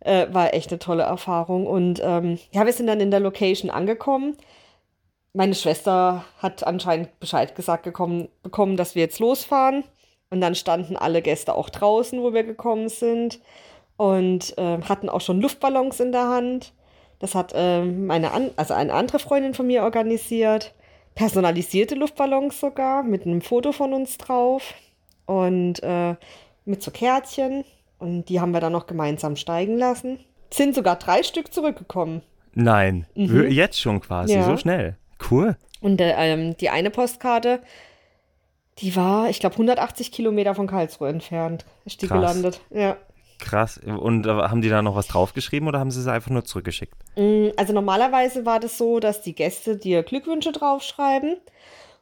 Äh, 0.00 0.26
war 0.32 0.52
echt 0.54 0.70
eine 0.70 0.78
tolle 0.78 1.04
Erfahrung. 1.04 1.66
Und 1.66 2.00
ähm, 2.02 2.38
ja, 2.52 2.66
wir 2.66 2.72
sind 2.72 2.86
dann 2.88 3.00
in 3.00 3.10
der 3.10 3.20
Location 3.20 3.70
angekommen 3.70 4.36
meine 5.36 5.54
Schwester 5.54 6.24
hat 6.38 6.66
anscheinend 6.66 7.20
Bescheid 7.20 7.54
gesagt 7.54 7.84
gekommen, 7.84 8.28
bekommen, 8.42 8.78
dass 8.78 8.94
wir 8.94 9.02
jetzt 9.02 9.18
losfahren. 9.18 9.84
Und 10.30 10.40
dann 10.40 10.54
standen 10.54 10.96
alle 10.96 11.20
Gäste 11.22 11.54
auch 11.54 11.68
draußen, 11.68 12.20
wo 12.22 12.32
wir 12.32 12.42
gekommen 12.42 12.88
sind. 12.88 13.38
Und 13.96 14.54
ähm, 14.58 14.88
hatten 14.88 15.08
auch 15.08 15.20
schon 15.20 15.40
Luftballons 15.40 16.00
in 16.00 16.12
der 16.12 16.28
Hand. 16.28 16.72
Das 17.18 17.34
hat 17.34 17.52
ähm, 17.54 18.06
meine 18.06 18.32
an 18.32 18.50
also 18.56 18.74
eine 18.74 18.92
andere 18.92 19.18
Freundin 19.18 19.54
von 19.54 19.66
mir 19.66 19.82
organisiert. 19.84 20.74
Personalisierte 21.14 21.94
Luftballons 21.94 22.60
sogar, 22.60 23.02
mit 23.02 23.24
einem 23.24 23.40
Foto 23.40 23.72
von 23.72 23.94
uns 23.94 24.18
drauf. 24.18 24.74
Und 25.24 25.82
äh, 25.82 26.14
mit 26.66 26.82
so 26.82 26.90
Kärtchen. 26.90 27.64
Und 27.98 28.26
die 28.28 28.40
haben 28.40 28.52
wir 28.52 28.60
dann 28.60 28.72
noch 28.72 28.86
gemeinsam 28.86 29.36
steigen 29.36 29.78
lassen. 29.78 30.18
Sind 30.52 30.74
sogar 30.74 30.96
drei 30.96 31.22
Stück 31.22 31.52
zurückgekommen. 31.54 32.20
Nein, 32.54 33.06
wö- 33.16 33.48
jetzt 33.48 33.80
schon 33.80 34.00
quasi, 34.00 34.34
Mhm. 34.34 34.40
Ja. 34.40 34.46
so 34.46 34.56
schnell. 34.58 34.96
Cool. 35.30 35.56
Und 35.80 36.00
äh, 36.00 36.12
ähm, 36.16 36.56
die 36.58 36.68
eine 36.68 36.90
Postkarte, 36.90 37.60
die 38.78 38.94
war, 38.94 39.30
ich 39.30 39.40
glaube, 39.40 39.54
180 39.54 40.12
Kilometer 40.12 40.54
von 40.54 40.66
Karlsruhe 40.66 41.08
entfernt. 41.08 41.64
Ist 41.86 42.02
die 42.02 42.06
Krass. 42.08 42.18
gelandet. 42.18 42.60
Ja. 42.70 42.96
Krass. 43.38 43.78
Und 43.78 44.26
haben 44.26 44.62
die 44.62 44.68
da 44.68 44.80
noch 44.82 44.96
was 44.96 45.08
draufgeschrieben 45.08 45.68
oder 45.68 45.78
haben 45.78 45.90
sie 45.90 46.00
es 46.00 46.06
einfach 46.06 46.30
nur 46.30 46.44
zurückgeschickt? 46.44 46.94
Mm, 47.16 47.48
Also 47.56 47.72
normalerweise 47.72 48.46
war 48.46 48.60
das 48.60 48.78
so, 48.78 48.98
dass 49.00 49.20
die 49.22 49.34
Gäste 49.34 49.76
dir 49.76 50.02
Glückwünsche 50.02 50.52
draufschreiben. 50.52 51.36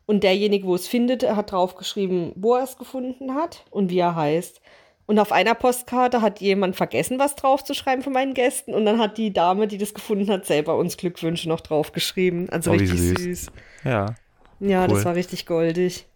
Und 0.06 0.22
derjenige, 0.22 0.66
wo 0.66 0.74
es 0.74 0.86
findet, 0.86 1.22
hat 1.28 1.52
draufgeschrieben, 1.52 2.32
wo 2.36 2.56
er 2.56 2.64
es 2.64 2.76
gefunden 2.76 3.34
hat 3.34 3.64
und 3.70 3.90
wie 3.90 3.98
er 3.98 4.14
heißt. 4.14 4.60
Und 5.06 5.18
auf 5.18 5.32
einer 5.32 5.54
Postkarte 5.54 6.20
hat 6.22 6.40
jemand 6.40 6.76
vergessen, 6.76 7.18
was 7.18 7.34
draufzuschreiben 7.36 8.02
von 8.04 8.12
meinen 8.12 8.34
Gästen. 8.34 8.74
Und 8.74 8.84
dann 8.86 8.98
hat 8.98 9.16
die 9.18 9.32
Dame, 9.32 9.66
die 9.66 9.78
das 9.78 9.92
gefunden 9.94 10.28
hat, 10.30 10.44
selber 10.46 10.76
uns 10.76 10.96
Glückwünsche 10.98 11.48
noch 11.48 11.60
draufgeschrieben. 11.60 12.48
Also 12.50 12.70
Oh, 12.70 12.74
richtig 12.74 13.00
süß. 13.00 13.18
süß. 13.18 13.46
Ja. 13.84 14.14
Ja, 14.60 14.82
Cool. 14.82 14.88
das 14.88 15.04
war 15.04 15.14
richtig 15.14 15.46
goldig. 15.46 16.06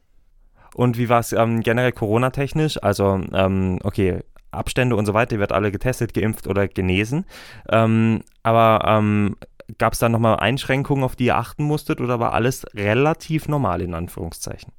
Und 0.74 0.96
wie 0.98 1.09
war 1.09 1.20
es 1.20 1.33
ähm, 1.33 1.61
generell 1.61 1.92
Corona-technisch? 1.92 2.83
Also, 2.83 3.20
ähm, 3.33 3.78
okay, 3.85 4.20
Abstände 4.50 4.96
und 4.96 5.06
so 5.06 5.14
weiter, 5.14 5.32
ihr 5.32 5.38
werdet 5.40 5.56
alle 5.56 5.72
getestet, 5.72 6.14
geimpft 6.14 6.46
oder 6.46 6.68
genesen. 6.68 7.24
Ähm, 7.70 8.22
aber 8.42 8.84
ähm, 8.87 9.37
gab 9.78 9.92
es 9.92 9.98
da 9.98 10.08
nochmal 10.08 10.38
Einschränkungen, 10.38 11.04
auf 11.04 11.16
die 11.16 11.26
ihr 11.26 11.37
achten 11.37 11.64
musstet 11.64 12.00
oder 12.00 12.18
war 12.20 12.32
alles 12.32 12.66
relativ 12.74 13.48
normal 13.48 13.80
in 13.82 13.94
Anführungszeichen? 13.94 14.72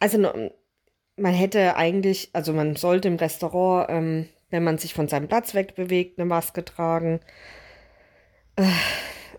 Also 0.00 0.18
man 1.16 1.34
hätte 1.34 1.76
eigentlich, 1.76 2.30
also 2.32 2.52
man 2.52 2.76
sollte 2.76 3.08
im 3.08 3.16
Restaurant, 3.16 3.86
ähm, 3.90 4.28
wenn 4.50 4.64
man 4.64 4.78
sich 4.78 4.94
von 4.94 5.08
seinem 5.08 5.28
Platz 5.28 5.54
wegbewegt, 5.54 6.18
eine 6.18 6.26
Maske 6.26 6.64
tragen. 6.64 7.20
Äh, 8.56 8.64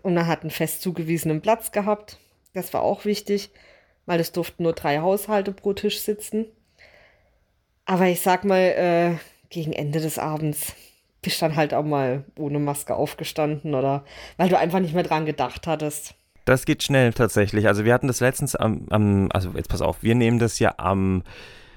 Und 0.02 0.14
man 0.14 0.28
hat 0.28 0.42
einen 0.42 0.50
fest 0.50 0.80
zugewiesenen 0.80 1.40
Platz 1.40 1.72
gehabt. 1.72 2.18
Das 2.54 2.72
war 2.72 2.82
auch 2.82 3.04
wichtig, 3.04 3.50
weil 4.06 4.20
es 4.20 4.30
durften 4.30 4.62
nur 4.62 4.72
drei 4.72 5.00
Haushalte 5.00 5.52
pro 5.52 5.72
Tisch 5.72 6.00
sitzen. 6.00 6.46
Aber 7.84 8.06
ich 8.06 8.20
sag 8.20 8.44
mal, 8.44 8.60
äh, 8.60 9.14
gegen 9.50 9.72
Ende 9.72 10.00
des 10.00 10.18
Abends 10.18 10.74
bist 11.22 11.42
dann 11.42 11.56
halt 11.56 11.74
auch 11.74 11.84
mal 11.84 12.24
ohne 12.36 12.58
Maske 12.58 12.94
aufgestanden 12.94 13.74
oder 13.74 14.04
weil 14.36 14.48
du 14.48 14.58
einfach 14.58 14.80
nicht 14.80 14.94
mehr 14.94 15.02
dran 15.02 15.26
gedacht 15.26 15.66
hattest. 15.66 16.14
Das 16.44 16.64
geht 16.64 16.82
schnell 16.82 17.12
tatsächlich. 17.12 17.66
Also 17.66 17.84
wir 17.84 17.92
hatten 17.92 18.06
das 18.06 18.20
letztens 18.20 18.56
am, 18.56 18.86
am 18.90 19.28
also 19.32 19.50
jetzt 19.54 19.68
pass 19.68 19.82
auf, 19.82 20.02
wir 20.02 20.14
nehmen 20.14 20.38
das 20.38 20.58
ja 20.58 20.74
am, 20.78 21.22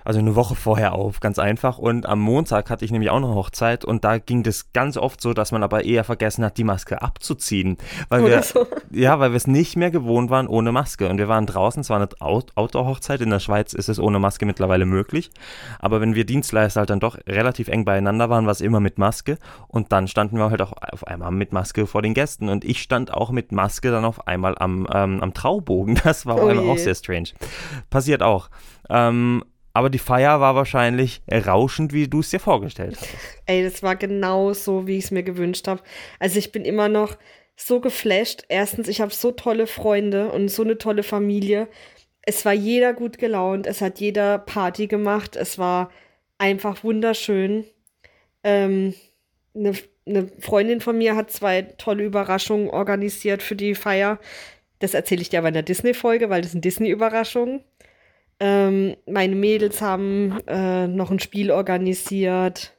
also 0.04 0.20
eine 0.20 0.36
Woche 0.36 0.56
vorher 0.56 0.94
auf, 0.94 1.20
ganz 1.20 1.40
einfach. 1.40 1.78
Und 1.78 2.06
am 2.06 2.20
Montag 2.20 2.70
hatte 2.70 2.86
ich 2.86 2.92
nämlich 2.92 3.10
auch 3.10 3.18
eine 3.18 3.28
Hochzeit 3.28 3.86
und 3.86 4.04
da 4.04 4.18
ging 4.18 4.44
das 4.44 4.74
ganz 4.74 4.98
oft 4.98 5.22
so, 5.22 5.34
dass 5.34 5.52
man 5.52 5.64
aber 5.64 5.84
eher 5.84 6.04
vergessen 6.04 6.44
hat, 6.44 6.58
die 6.58 6.64
Maske 6.64 7.02
abzuziehen. 7.02 7.78
Weil 8.10 8.24
Oder 8.24 8.30
wir, 8.30 8.44
so. 8.44 8.68
ja, 8.92 9.20
weil 9.20 9.32
wir 9.32 9.38
es 9.38 9.48
nicht 9.48 9.76
mehr 9.76 9.92
gewohnt 9.92 10.30
waren 10.30 10.48
ohne 10.48 10.72
Maske. 10.72 11.10
Und 11.10 11.18
wir 11.18 11.28
waren 11.28 11.46
draußen, 11.46 11.82
es 11.82 11.90
war 11.90 11.98
eine 11.98 12.10
Out 12.20 12.52
Outdoor-Hochzeit. 12.56 13.22
In 13.22 13.30
der 13.30 13.40
Schweiz 13.40 13.74
ist 13.74 13.90
es 13.90 14.00
ohne 14.00 14.20
Maske 14.20 14.46
mittlerweile 14.46 14.86
möglich. 14.86 15.32
Aber 15.80 16.02
wenn 16.02 16.16
wir 16.16 16.26
Dienstleister 16.26 16.82
halt 16.82 16.90
dann 16.90 17.00
doch 17.00 17.18
relativ 17.28 17.68
eng 17.68 17.86
beieinander 17.86 18.30
waren, 18.30 18.46
war 18.46 18.52
es 18.52 18.62
immer 18.62 18.80
mit 18.80 18.98
Maske. 18.98 19.38
Und 19.68 19.92
dann 19.92 20.08
standen 20.08 20.38
wir 20.38 20.50
halt 20.50 20.62
auch 20.62 20.74
auf 20.74 21.06
einmal 21.08 21.32
mit 21.32 21.54
Maske 21.54 21.88
vor 21.88 22.02
den 22.02 22.14
Gästen. 22.14 22.50
Und 22.50 22.66
ich 22.66 22.82
stand 22.82 23.14
auch 23.14 23.32
mit 23.32 23.52
Maske 23.52 23.92
dann 23.92 24.06
auf 24.06 24.28
einmal 24.28 24.56
am, 24.58 24.88
ähm, 24.94 25.22
am 25.22 25.34
Traubogen. 25.34 26.00
Das 26.04 26.26
war 26.26 26.36
auf 26.36 26.42
Oh 26.42 26.48
einmal 26.48 26.66
je. 26.66 26.72
auch 26.72 26.78
sehr 26.78 26.96
strange. 26.96 27.30
Passiert 27.90 28.24
auch. 28.24 28.50
Ähm, 28.90 29.44
aber 29.74 29.90
die 29.90 30.00
Feier 30.00 30.40
war 30.42 30.56
wahrscheinlich 30.56 31.22
rauschend, 31.32 31.94
wie 31.94 32.08
du 32.08 32.20
es 32.20 32.30
dir 32.30 32.40
vorgestellt 32.40 32.98
hast. 33.00 33.10
Ey, 33.46 33.64
das 33.64 33.84
war 33.84 33.96
genau 33.96 34.54
so, 34.54 34.88
wie 34.88 34.98
ich 34.98 35.06
es 35.06 35.12
mir 35.12 35.24
gewünscht 35.24 35.68
habe. 35.68 35.82
Also 36.20 36.40
ich 36.40 36.52
bin 36.52 36.66
immer 36.66 36.90
noch 36.90 37.18
so 37.56 37.80
geflasht. 37.80 38.44
Erstens, 38.50 38.88
ich 38.88 39.02
habe 39.02 39.14
so 39.14 39.32
tolle 39.32 39.68
Freunde 39.68 40.32
und 40.32 40.50
so 40.50 40.64
eine 40.64 40.78
tolle 40.78 41.04
Familie. 41.04 41.68
Es 42.24 42.46
war 42.46 42.54
jeder 42.54 42.94
gut 42.94 43.18
gelaunt, 43.18 43.66
es 43.66 43.82
hat 43.82 44.00
jeder 44.00 44.38
Party 44.40 44.88
gemacht, 44.88 45.36
es 45.36 45.58
war 45.58 45.90
einfach 46.38 46.84
wunderschön. 46.84 47.66
Ähm, 48.44 48.94
eine, 49.56 49.74
eine 50.06 50.28
Freundin 50.40 50.82
von 50.82 50.98
mir 50.98 51.16
hat 51.16 51.32
zwei 51.32 51.62
tolle 51.62 52.04
Überraschungen 52.04 52.70
organisiert 52.70 53.42
für 53.42 53.56
die 53.56 53.76
Feier. 53.76 54.20
Das 54.80 54.94
erzähle 54.94 55.22
ich 55.22 55.30
dir 55.30 55.40
aber 55.40 55.50
in 55.50 55.54
der 55.54 55.64
Disney-Folge, 55.64 56.30
weil 56.30 56.42
das 56.42 56.52
sind 56.52 56.66
Disney-Überraschungen. 56.66 57.64
Ähm, 58.43 58.97
meine 59.06 59.36
Mädels 59.36 59.82
haben 59.82 60.39
äh, 60.47 60.88
noch 60.88 61.12
ein 61.12 61.19
Spiel 61.19 61.51
organisiert 61.51 62.75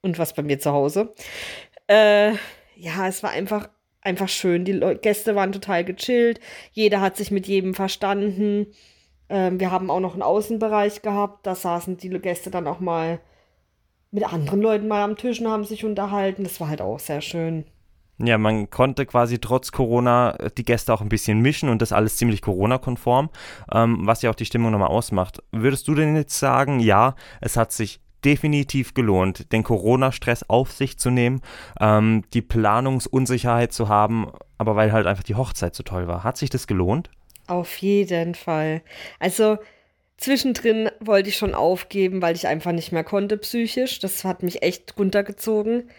und 0.00 0.18
was 0.18 0.32
bei 0.32 0.42
mir 0.42 0.58
zu 0.58 0.72
Hause. 0.72 1.14
Äh, 1.86 2.32
ja, 2.76 3.06
es 3.06 3.22
war 3.22 3.28
einfach, 3.28 3.68
einfach 4.00 4.30
schön. 4.30 4.64
Die 4.64 4.72
Leu 4.72 4.94
Gäste 4.94 5.34
waren 5.34 5.52
total 5.52 5.84
gechillt. 5.84 6.40
Jeder 6.72 7.02
hat 7.02 7.18
sich 7.18 7.30
mit 7.30 7.46
jedem 7.46 7.74
verstanden. 7.74 8.68
Ähm, 9.28 9.60
wir 9.60 9.70
haben 9.70 9.90
auch 9.90 10.00
noch 10.00 10.14
einen 10.14 10.22
Außenbereich 10.22 11.02
gehabt, 11.02 11.46
da 11.46 11.54
saßen 11.54 11.98
die 11.98 12.08
Gäste 12.08 12.50
dann 12.50 12.66
auch 12.66 12.80
mal 12.80 13.20
mit 14.10 14.24
anderen 14.32 14.62
Leuten 14.62 14.88
mal 14.88 15.02
am 15.02 15.16
Tisch 15.16 15.40
und 15.42 15.48
haben 15.48 15.64
sich 15.64 15.84
unterhalten. 15.84 16.44
Das 16.44 16.58
war 16.58 16.68
halt 16.68 16.80
auch 16.80 17.00
sehr 17.00 17.20
schön. 17.20 17.66
Ja, 18.18 18.38
man 18.38 18.70
konnte 18.70 19.04
quasi 19.04 19.38
trotz 19.38 19.72
Corona 19.72 20.36
äh, 20.36 20.50
die 20.56 20.64
Gäste 20.64 20.92
auch 20.92 21.02
ein 21.02 21.08
bisschen 21.08 21.40
mischen 21.40 21.68
und 21.68 21.82
das 21.82 21.92
alles 21.92 22.16
ziemlich 22.16 22.40
Corona-konform, 22.40 23.30
ähm, 23.72 23.98
was 24.02 24.22
ja 24.22 24.30
auch 24.30 24.34
die 24.34 24.46
Stimmung 24.46 24.72
nochmal 24.72 24.88
ausmacht. 24.88 25.42
Würdest 25.52 25.86
du 25.88 25.94
denn 25.94 26.16
jetzt 26.16 26.38
sagen, 26.38 26.80
ja, 26.80 27.14
es 27.40 27.56
hat 27.56 27.72
sich 27.72 28.00
definitiv 28.24 28.94
gelohnt, 28.94 29.52
den 29.52 29.62
Corona-Stress 29.62 30.48
auf 30.48 30.72
sich 30.72 30.98
zu 30.98 31.10
nehmen, 31.10 31.42
ähm, 31.80 32.24
die 32.32 32.42
Planungsunsicherheit 32.42 33.72
zu 33.72 33.88
haben, 33.88 34.32
aber 34.58 34.74
weil 34.76 34.92
halt 34.92 35.06
einfach 35.06 35.22
die 35.22 35.34
Hochzeit 35.34 35.74
so 35.74 35.82
toll 35.82 36.08
war. 36.08 36.24
Hat 36.24 36.36
sich 36.36 36.50
das 36.50 36.66
gelohnt? 36.66 37.10
Auf 37.46 37.76
jeden 37.76 38.34
Fall. 38.34 38.82
Also 39.20 39.58
zwischendrin 40.16 40.90
wollte 41.00 41.28
ich 41.28 41.36
schon 41.36 41.54
aufgeben, 41.54 42.22
weil 42.22 42.34
ich 42.34 42.48
einfach 42.48 42.72
nicht 42.72 42.90
mehr 42.90 43.04
konnte 43.04 43.36
psychisch. 43.36 44.00
Das 44.00 44.24
hat 44.24 44.42
mich 44.42 44.62
echt 44.62 44.98
runtergezogen. 44.98 45.90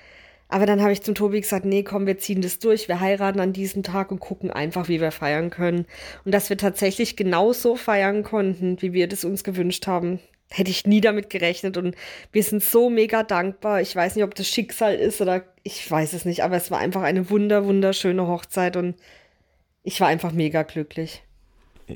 Aber 0.50 0.66
dann 0.66 0.82
habe 0.82 0.94
ich 0.94 1.04
zum 1.04 1.16
Tobi 1.16 1.42
gesagt, 1.42 1.66
nee, 1.66 1.84
komm, 1.84 2.08
wir 2.08 2.18
ziehen 2.18 2.42
das 2.42 2.60
durch. 2.60 2.88
Wir 2.88 3.00
heiraten 3.00 3.40
an 3.40 3.54
diesem 3.54 3.84
Tag 3.84 4.12
und 4.12 4.20
gucken 4.20 4.50
einfach, 4.50 4.88
wie 4.88 5.02
wir 5.02 5.12
feiern 5.12 5.50
können. 5.50 5.86
Und 6.24 6.34
dass 6.34 6.50
wir 6.50 6.58
tatsächlich 6.58 7.18
genauso 7.18 7.76
feiern 7.76 8.24
konnten, 8.24 8.82
wie 8.82 8.94
wir 8.94 9.08
das 9.08 9.26
uns 9.26 9.44
gewünscht 9.44 9.88
haben, 9.88 10.20
hätte 10.50 10.72
ich 10.72 10.88
nie 10.88 11.02
damit 11.02 11.30
gerechnet. 11.30 11.76
Und 11.76 11.96
wir 12.32 12.44
sind 12.44 12.64
so 12.64 12.90
mega 12.90 13.24
dankbar. 13.24 13.82
Ich 13.82 13.94
weiß 13.94 14.16
nicht, 14.16 14.24
ob 14.24 14.36
das 14.36 14.48
Schicksal 14.48 14.96
ist 14.96 15.20
oder 15.20 15.44
ich 15.64 15.90
weiß 15.90 16.14
es 16.14 16.24
nicht, 16.24 16.44
aber 16.44 16.56
es 16.56 16.72
war 16.72 16.80
einfach 16.80 17.02
eine 17.04 17.30
wunder, 17.30 17.66
wunderschöne 17.66 18.26
Hochzeit 18.28 18.78
und 18.78 18.96
ich 19.84 20.00
war 20.00 20.08
einfach 20.08 20.32
mega 20.32 20.64
glücklich. 20.64 21.24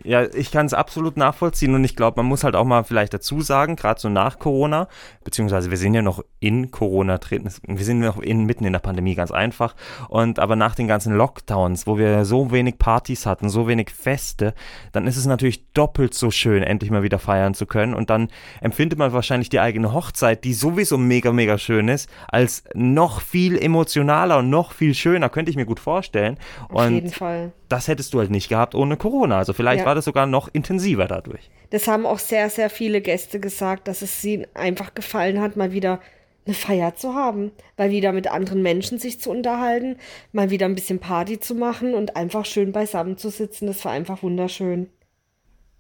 Ja, 0.04 0.23
ich 0.34 0.51
kann 0.51 0.65
es 0.65 0.73
absolut 0.73 1.17
nachvollziehen 1.17 1.75
und 1.75 1.84
ich 1.84 1.97
glaube, 1.97 2.21
man 2.21 2.25
muss 2.25 2.45
halt 2.45 2.56
auch 2.56 2.63
mal 2.63 2.84
vielleicht 2.84 3.13
dazu 3.13 3.41
sagen, 3.41 3.75
gerade 3.75 3.99
so 3.99 4.08
nach 4.08 4.39
Corona, 4.39 4.88
beziehungsweise 5.25 5.69
wir 5.69 5.77
sind 5.77 5.93
ja 5.93 6.01
noch 6.01 6.23
in 6.39 6.71
Corona 6.71 7.17
drin, 7.17 7.49
wir 7.67 7.86
sind 7.86 7.99
noch 7.99 8.19
in, 8.19 8.45
mitten 8.45 8.63
in 8.63 8.71
der 8.71 8.80
Pandemie, 8.80 9.15
ganz 9.15 9.32
einfach. 9.32 9.75
Und 10.08 10.39
aber 10.39 10.56
nach 10.56 10.75
den 10.75 10.88
ganzen 10.88 11.13
Lockdowns, 11.13 11.88
wo 11.88 11.97
wir 11.97 12.23
so 12.23 12.51
wenig 12.51 12.77
Partys 12.77 13.25
hatten, 13.25 13.49
so 13.49 13.67
wenig 13.67 13.89
Feste, 13.89 14.54
dann 14.93 15.08
ist 15.08 15.17
es 15.17 15.25
natürlich 15.25 15.71
doppelt 15.73 16.13
so 16.13 16.32
schön, 16.32 16.63
endlich 16.63 16.89
mal 16.89 17.04
wieder 17.04 17.19
feiern 17.19 17.54
zu 17.54 17.65
können. 17.65 17.93
Und 17.93 18.10
dann 18.10 18.30
empfindet 18.62 18.97
man 18.97 19.12
wahrscheinlich 19.12 19.49
die 19.49 19.60
eigene 19.60 19.93
Hochzeit, 19.93 20.45
die 20.45 20.54
sowieso 20.54 20.97
mega, 20.97 21.34
mega 21.34 21.58
schön 21.58 21.89
ist, 21.89 22.10
als 22.30 22.63
noch 22.73 23.19
viel 23.19 23.58
emotionaler 23.58 24.39
und 24.39 24.49
noch 24.49 24.71
viel 24.71 24.93
schöner, 24.93 25.27
könnte 25.30 25.51
ich 25.51 25.58
mir 25.58 25.65
gut 25.65 25.82
vorstellen. 25.82 26.38
Auf 26.69 26.86
und 26.86 26.93
jeden 26.93 27.12
Fall 27.12 27.51
das 27.71 27.88
hättest 27.88 28.13
du 28.13 28.19
halt 28.19 28.31
nicht 28.31 28.49
gehabt 28.49 28.75
ohne 28.75 28.97
Corona. 28.97 29.38
Also 29.38 29.53
vielleicht 29.53 29.81
ja. 29.81 29.86
war 29.86 29.95
das 29.95 30.05
sogar 30.05 30.25
noch 30.25 30.49
intensiver 30.53 31.07
dadurch. 31.07 31.49
Das 31.69 31.88
haben 31.88 32.05
auch 32.05 32.19
sehr, 32.19 32.49
sehr 32.49 32.69
viele 32.69 33.01
Gäste 33.01 33.39
gesagt, 33.39 33.88
dass 33.88 34.01
es 34.01 34.23
ihnen 34.23 34.45
einfach 34.53 34.93
gefallen 34.93 35.39
hat, 35.39 35.55
mal 35.55 35.71
wieder 35.71 35.99
eine 36.45 36.55
Feier 36.55 36.95
zu 36.95 37.13
haben, 37.13 37.51
mal 37.77 37.91
wieder 37.91 38.12
mit 38.12 38.27
anderen 38.27 38.62
Menschen 38.62 38.97
sich 38.97 39.21
zu 39.21 39.29
unterhalten, 39.29 39.97
mal 40.31 40.49
wieder 40.49 40.65
ein 40.65 40.75
bisschen 40.75 40.99
Party 40.99 41.39
zu 41.39 41.53
machen 41.55 41.93
und 41.93 42.15
einfach 42.15 42.45
schön 42.45 42.71
beisammen 42.71 43.17
zu 43.17 43.29
sitzen. 43.29 43.67
Das 43.67 43.86
war 43.86 43.91
einfach 43.91 44.23
wunderschön. 44.23 44.89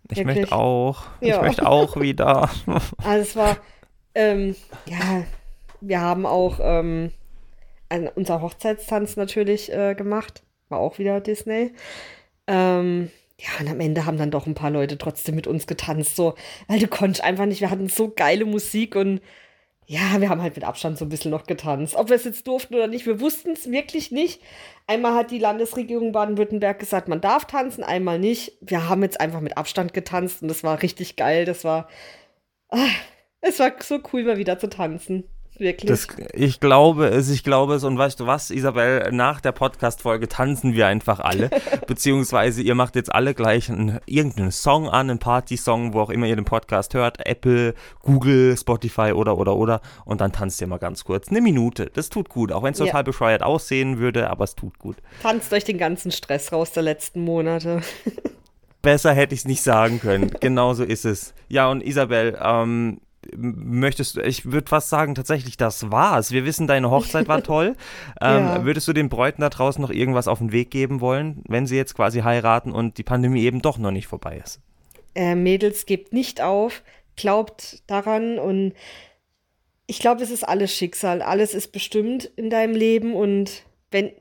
Ich 0.09 0.17
Wirklich. 0.17 0.37
möchte 0.37 0.55
auch. 0.55 1.03
Ja. 1.19 1.37
Ich 1.37 1.41
möchte 1.41 1.67
auch 1.67 1.99
wieder. 1.99 2.49
Also 3.03 3.21
es 3.21 3.35
war, 3.35 3.57
ähm, 4.13 4.55
ja, 4.85 5.23
wir 5.81 5.99
haben 5.99 6.25
auch 6.25 6.59
ähm, 6.61 7.11
unser 8.15 8.41
Hochzeitstanz 8.41 9.17
natürlich 9.17 9.71
äh, 9.73 9.95
gemacht 9.95 10.43
war 10.71 10.79
auch 10.79 10.99
wieder 10.99 11.21
Disney. 11.21 11.73
Ähm, 12.47 13.11
ja, 13.37 13.49
und 13.59 13.69
am 13.69 13.79
Ende 13.79 14.05
haben 14.05 14.17
dann 14.17 14.31
doch 14.31 14.45
ein 14.45 14.53
paar 14.55 14.71
Leute 14.71 14.97
trotzdem 14.97 15.35
mit 15.35 15.47
uns 15.47 15.67
getanzt, 15.67 16.15
so, 16.15 16.35
weil 16.67 16.79
du 16.79 16.87
konntest 16.87 17.23
einfach 17.23 17.45
nicht, 17.45 17.61
wir 17.61 17.71
hatten 17.71 17.89
so 17.89 18.09
geile 18.09 18.45
Musik 18.45 18.95
und 18.95 19.21
ja, 19.87 20.21
wir 20.21 20.29
haben 20.29 20.41
halt 20.41 20.55
mit 20.55 20.63
Abstand 20.63 20.97
so 20.97 21.05
ein 21.05 21.09
bisschen 21.09 21.31
noch 21.31 21.45
getanzt. 21.47 21.95
Ob 21.95 22.09
wir 22.09 22.15
es 22.15 22.23
jetzt 22.23 22.47
durften 22.47 22.75
oder 22.75 22.87
nicht, 22.87 23.05
wir 23.05 23.19
wussten 23.19 23.51
es 23.51 23.69
wirklich 23.71 24.11
nicht. 24.11 24.41
Einmal 24.87 25.15
hat 25.15 25.31
die 25.31 25.39
Landesregierung 25.39 26.13
Baden-Württemberg 26.13 26.79
gesagt, 26.79 27.07
man 27.09 27.19
darf 27.19 27.45
tanzen, 27.45 27.83
einmal 27.83 28.19
nicht. 28.19 28.53
Wir 28.61 28.87
haben 28.87 29.03
jetzt 29.03 29.19
einfach 29.19 29.41
mit 29.41 29.57
Abstand 29.57 29.93
getanzt 29.93 30.43
und 30.43 30.47
das 30.47 30.63
war 30.63 30.81
richtig 30.81 31.17
geil. 31.17 31.45
Das 31.45 31.65
war, 31.65 31.89
ah, 32.69 32.87
es 33.41 33.59
war 33.59 33.73
so 33.81 33.99
cool, 34.13 34.23
mal 34.23 34.37
wieder 34.37 34.59
zu 34.59 34.69
tanzen. 34.69 35.25
Wirklich? 35.61 35.89
Das, 35.89 36.07
ich 36.33 36.59
glaube 36.59 37.05
es, 37.09 37.29
ich 37.29 37.43
glaube 37.43 37.75
es. 37.75 37.83
Und 37.83 37.95
weißt 37.95 38.19
du 38.19 38.25
was, 38.25 38.49
Isabel, 38.49 39.11
nach 39.11 39.41
der 39.41 39.51
Podcast-Folge 39.51 40.27
tanzen 40.27 40.73
wir 40.73 40.87
einfach 40.87 41.19
alle. 41.19 41.51
Beziehungsweise 41.87 42.63
ihr 42.63 42.73
macht 42.73 42.95
jetzt 42.95 43.13
alle 43.13 43.35
gleich 43.35 43.69
einen, 43.69 43.99
irgendeinen 44.07 44.51
Song 44.51 44.89
an, 44.89 45.11
einen 45.11 45.19
Party-Song, 45.19 45.93
wo 45.93 45.99
auch 46.01 46.09
immer 46.09 46.25
ihr 46.25 46.35
den 46.35 46.45
Podcast 46.45 46.95
hört. 46.95 47.23
Apple, 47.27 47.75
Google, 48.01 48.57
Spotify 48.57 49.11
oder, 49.13 49.37
oder, 49.37 49.55
oder. 49.55 49.81
Und 50.03 50.19
dann 50.19 50.31
tanzt 50.31 50.59
ihr 50.61 50.67
mal 50.67 50.79
ganz 50.79 51.03
kurz. 51.03 51.29
Eine 51.29 51.41
Minute. 51.41 51.91
Das 51.93 52.09
tut 52.09 52.29
gut. 52.29 52.51
Auch 52.51 52.63
wenn 52.63 52.73
es 52.73 52.79
ja. 52.79 52.87
total 52.87 53.03
bescheuert 53.03 53.43
aussehen 53.43 53.99
würde, 53.99 54.31
aber 54.31 54.45
es 54.45 54.55
tut 54.55 54.79
gut. 54.79 54.97
Tanzt 55.21 55.53
euch 55.53 55.63
den 55.63 55.77
ganzen 55.77 56.11
Stress 56.11 56.51
raus 56.51 56.71
der 56.71 56.81
letzten 56.81 57.23
Monate. 57.23 57.81
Besser 58.81 59.13
hätte 59.13 59.35
ich 59.35 59.41
es 59.41 59.45
nicht 59.45 59.61
sagen 59.61 59.99
können. 59.99 60.31
Genauso 60.39 60.83
ist 60.83 61.05
es. 61.05 61.35
Ja, 61.49 61.69
und 61.69 61.83
Isabel, 61.83 62.35
ähm, 62.41 62.99
möchtest 63.35 64.17
du, 64.17 64.21
ich 64.21 64.51
würde 64.51 64.67
fast 64.67 64.89
sagen, 64.89 65.15
tatsächlich, 65.15 65.57
das 65.57 65.91
war's. 65.91 66.31
Wir 66.31 66.45
wissen, 66.45 66.67
deine 66.67 66.89
Hochzeit 66.89 67.27
war 67.27 67.43
toll. 67.43 67.75
ähm, 68.21 68.45
ja. 68.45 68.65
Würdest 68.65 68.87
du 68.87 68.93
den 68.93 69.09
Bräuten 69.09 69.41
da 69.41 69.49
draußen 69.49 69.81
noch 69.81 69.91
irgendwas 69.91 70.27
auf 70.27 70.39
den 70.39 70.51
Weg 70.51 70.71
geben 70.71 71.01
wollen, 71.01 71.43
wenn 71.47 71.67
sie 71.67 71.75
jetzt 71.75 71.95
quasi 71.95 72.21
heiraten 72.21 72.71
und 72.71 72.97
die 72.97 73.03
Pandemie 73.03 73.43
eben 73.43 73.61
doch 73.61 73.77
noch 73.77 73.91
nicht 73.91 74.07
vorbei 74.07 74.41
ist? 74.43 74.59
Äh, 75.13 75.35
Mädels, 75.35 75.85
gebt 75.85 76.13
nicht 76.13 76.41
auf, 76.41 76.83
glaubt 77.15 77.83
daran 77.87 78.39
und 78.39 78.73
ich 79.87 79.99
glaube, 79.99 80.23
es 80.23 80.31
ist 80.31 80.47
alles 80.47 80.73
Schicksal. 80.73 81.21
Alles 81.21 81.53
ist 81.53 81.73
bestimmt 81.73 82.25
in 82.35 82.49
deinem 82.49 82.75
Leben 82.75 83.13
und 83.13 83.63
wenn 83.91 84.11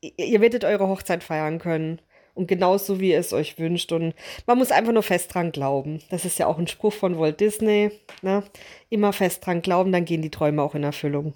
ihr 0.00 0.40
werdet 0.40 0.64
eure 0.64 0.88
Hochzeit 0.88 1.22
feiern 1.22 1.58
können 1.58 2.00
und 2.34 2.46
genauso 2.46 3.00
wie 3.00 3.10
ihr 3.10 3.18
es 3.18 3.32
euch 3.32 3.58
wünscht. 3.58 3.92
Und 3.92 4.14
man 4.46 4.58
muss 4.58 4.70
einfach 4.70 4.92
nur 4.92 5.02
fest 5.02 5.34
dran 5.34 5.52
glauben. 5.52 6.00
Das 6.10 6.24
ist 6.24 6.38
ja 6.38 6.46
auch 6.46 6.58
ein 6.58 6.66
Spruch 6.66 6.92
von 6.92 7.18
Walt 7.18 7.40
Disney. 7.40 7.90
Ne? 8.22 8.42
Immer 8.88 9.12
fest 9.12 9.46
dran 9.46 9.62
glauben, 9.62 9.92
dann 9.92 10.04
gehen 10.04 10.22
die 10.22 10.30
Träume 10.30 10.62
auch 10.62 10.74
in 10.74 10.84
Erfüllung. 10.84 11.34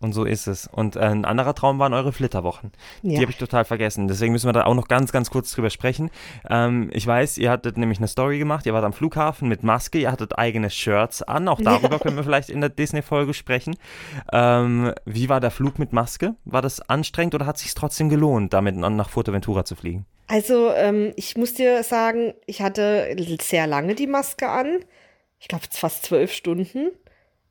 Und 0.00 0.12
so 0.12 0.24
ist 0.24 0.46
es. 0.46 0.68
Und 0.68 0.94
äh, 0.94 1.00
ein 1.00 1.24
anderer 1.24 1.54
Traum 1.54 1.80
waren 1.80 1.92
eure 1.92 2.12
Flitterwochen. 2.12 2.70
Ja. 3.02 3.16
Die 3.16 3.22
habe 3.22 3.32
ich 3.32 3.36
total 3.36 3.64
vergessen. 3.64 4.06
Deswegen 4.06 4.32
müssen 4.32 4.46
wir 4.46 4.52
da 4.52 4.64
auch 4.64 4.74
noch 4.74 4.86
ganz, 4.86 5.10
ganz 5.10 5.28
kurz 5.30 5.50
drüber 5.50 5.70
sprechen. 5.70 6.10
Ähm, 6.48 6.88
ich 6.92 7.04
weiß, 7.04 7.38
ihr 7.38 7.50
hattet 7.50 7.76
nämlich 7.78 7.98
eine 7.98 8.06
Story 8.06 8.38
gemacht. 8.38 8.64
Ihr 8.66 8.74
wart 8.74 8.84
am 8.84 8.92
Flughafen 8.92 9.48
mit 9.48 9.64
Maske. 9.64 9.98
Ihr 9.98 10.12
hattet 10.12 10.38
eigene 10.38 10.70
Shirts 10.70 11.22
an. 11.22 11.48
Auch 11.48 11.60
darüber 11.64 11.96
ja. 11.96 11.98
können 11.98 12.16
wir 12.16 12.22
vielleicht 12.22 12.48
in 12.48 12.60
der 12.60 12.70
Disney-Folge 12.70 13.34
sprechen. 13.34 13.74
Ähm, 14.32 14.92
wie 15.04 15.28
war 15.28 15.40
der 15.40 15.50
Flug 15.50 15.80
mit 15.80 15.92
Maske? 15.92 16.36
War 16.44 16.62
das 16.62 16.80
anstrengend 16.80 17.34
oder 17.34 17.46
hat 17.46 17.56
es 17.56 17.62
sich 17.62 17.74
trotzdem 17.74 18.08
gelohnt, 18.08 18.52
damit 18.52 18.76
nach 18.76 19.10
Fuerteventura 19.10 19.64
zu 19.64 19.74
fliegen? 19.74 20.06
Also, 20.28 20.70
ähm, 20.72 21.12
ich 21.16 21.36
muss 21.36 21.54
dir 21.54 21.82
sagen, 21.82 22.34
ich 22.46 22.60
hatte 22.60 23.16
sehr 23.40 23.66
lange 23.66 23.94
die 23.94 24.06
Maske 24.06 24.48
an. 24.48 24.84
Ich 25.40 25.48
glaube, 25.48 25.64
fast 25.70 26.04
zwölf 26.04 26.32
Stunden, 26.32 26.90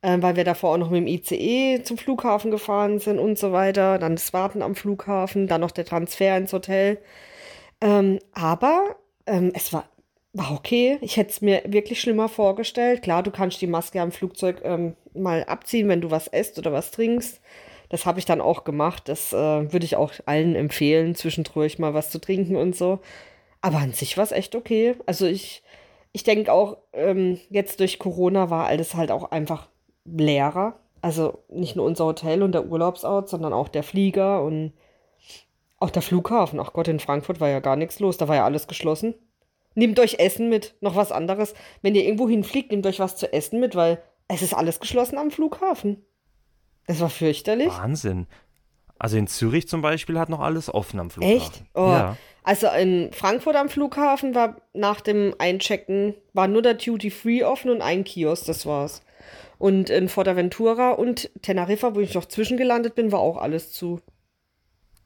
äh, 0.01 0.17
weil 0.21 0.35
wir 0.35 0.43
davor 0.43 0.73
auch 0.73 0.77
noch 0.77 0.91
mit 0.91 0.99
dem 1.01 1.07
ICE 1.07 1.83
zum 1.83 1.97
Flughafen 1.97 2.51
gefahren 2.51 2.99
sind 2.99 3.17
und 3.19 3.39
so 3.39 3.51
weiter. 3.51 3.97
Dann 3.97 4.15
das 4.15 4.31
Warten 4.33 4.61
am 4.61 4.75
Flughafen, 4.75 5.47
dann 5.47 5.61
noch 5.61 5.71
der 5.71 5.85
Transfer 5.85 6.37
ins 6.37 6.53
Hotel. 6.53 6.99
Ähm, 7.81 8.19
aber 8.33 8.95
ähm, 9.25 9.51
es 9.55 9.73
war, 9.73 9.85
war 10.33 10.51
okay. 10.51 10.99
Ich 11.01 11.17
hätte 11.17 11.31
es 11.31 11.41
mir 11.41 11.63
wirklich 11.67 11.99
schlimmer 11.99 12.29
vorgestellt. 12.29 13.01
Klar, 13.03 13.23
du 13.23 13.31
kannst 13.31 13.61
die 13.61 13.67
Maske 13.67 14.01
am 14.01 14.11
Flugzeug 14.11 14.61
ähm, 14.63 14.95
mal 15.15 15.43
abziehen, 15.45 15.87
wenn 15.89 16.01
du 16.01 16.11
was 16.11 16.27
isst 16.27 16.59
oder 16.59 16.71
was 16.73 16.91
trinkst. 16.91 17.41
Das 17.89 18.05
habe 18.05 18.19
ich 18.19 18.25
dann 18.25 18.41
auch 18.41 18.63
gemacht. 18.63 19.09
Das 19.09 19.33
äh, 19.33 19.71
würde 19.71 19.85
ich 19.85 19.95
auch 19.95 20.13
allen 20.25 20.55
empfehlen, 20.55 21.15
zwischendurch 21.15 21.79
mal 21.79 21.93
was 21.93 22.09
zu 22.09 22.19
trinken 22.19 22.55
und 22.55 22.75
so. 22.75 22.99
Aber 23.61 23.77
an 23.77 23.93
sich 23.93 24.17
war 24.17 24.23
es 24.23 24.31
echt 24.31 24.55
okay. 24.55 24.95
Also 25.05 25.25
ich, 25.25 25.63
ich 26.11 26.23
denke 26.23 26.51
auch, 26.51 26.77
ähm, 26.93 27.39
jetzt 27.49 27.79
durch 27.79 27.99
Corona 27.99 28.49
war 28.49 28.67
alles 28.67 28.95
halt 28.95 29.11
auch 29.11 29.31
einfach 29.31 29.69
leerer. 30.05 30.79
Also 31.01 31.43
nicht 31.49 31.75
nur 31.75 31.85
unser 31.85 32.05
Hotel 32.05 32.43
und 32.43 32.51
der 32.51 32.67
Urlaubsort, 32.67 33.29
sondern 33.29 33.53
auch 33.53 33.67
der 33.67 33.83
Flieger 33.83 34.43
und 34.43 34.73
auch 35.79 35.89
der 35.89 36.01
Flughafen. 36.01 36.59
Ach 36.59 36.73
Gott, 36.73 36.87
in 36.87 36.99
Frankfurt 36.99 37.39
war 37.39 37.49
ja 37.49 37.59
gar 37.59 37.75
nichts 37.75 37.99
los. 37.99 38.17
Da 38.17 38.27
war 38.27 38.35
ja 38.35 38.45
alles 38.45 38.67
geschlossen. 38.67 39.13
Nehmt 39.75 39.99
euch 39.99 40.17
Essen 40.19 40.49
mit, 40.49 40.75
noch 40.81 40.95
was 40.95 41.11
anderes. 41.11 41.53
Wenn 41.83 41.93
ihr 41.93 42.03
irgendwo 42.03 42.27
hinfliegt, 42.27 42.71
nehmt 42.71 42.87
euch 42.87 42.99
was 42.99 43.15
zu 43.15 43.31
essen 43.31 43.59
mit, 43.59 43.75
weil 43.75 44.01
es 44.27 44.41
ist 44.41 44.55
alles 44.55 44.79
geschlossen 44.79 45.19
am 45.19 45.29
Flughafen. 45.29 46.03
Das 46.87 46.99
war 46.99 47.09
fürchterlich. 47.09 47.67
Wahnsinn. 47.67 48.27
Also 48.97 49.17
in 49.17 49.27
Zürich 49.27 49.67
zum 49.67 49.81
Beispiel 49.81 50.17
hat 50.17 50.29
noch 50.29 50.39
alles 50.39 50.73
offen 50.73 50.99
am 50.99 51.11
Flughafen. 51.11 51.37
Echt? 51.37 51.63
Oh. 51.75 51.81
Ja. 51.81 52.17
Also 52.43 52.67
in 52.67 53.11
Frankfurt 53.11 53.55
am 53.55 53.69
Flughafen 53.69 54.33
war 54.33 54.55
nach 54.73 55.01
dem 55.01 55.35
Einchecken 55.37 56.15
war 56.33 56.47
nur 56.47 56.61
der 56.61 56.75
Duty 56.75 57.11
Free 57.11 57.43
offen 57.43 57.69
und 57.69 57.81
ein 57.81 58.03
Kiosk, 58.03 58.45
das 58.45 58.65
war's. 58.65 59.03
Und 59.59 59.89
in 59.89 60.07
Fortaventura 60.07 60.91
und 60.91 61.29
Teneriffa, 61.41 61.93
wo 61.93 61.99
ich 61.99 62.13
noch 62.13 62.25
zwischengelandet 62.25 62.95
bin, 62.95 63.11
war 63.11 63.19
auch 63.19 63.37
alles 63.37 63.71
zu. 63.71 63.99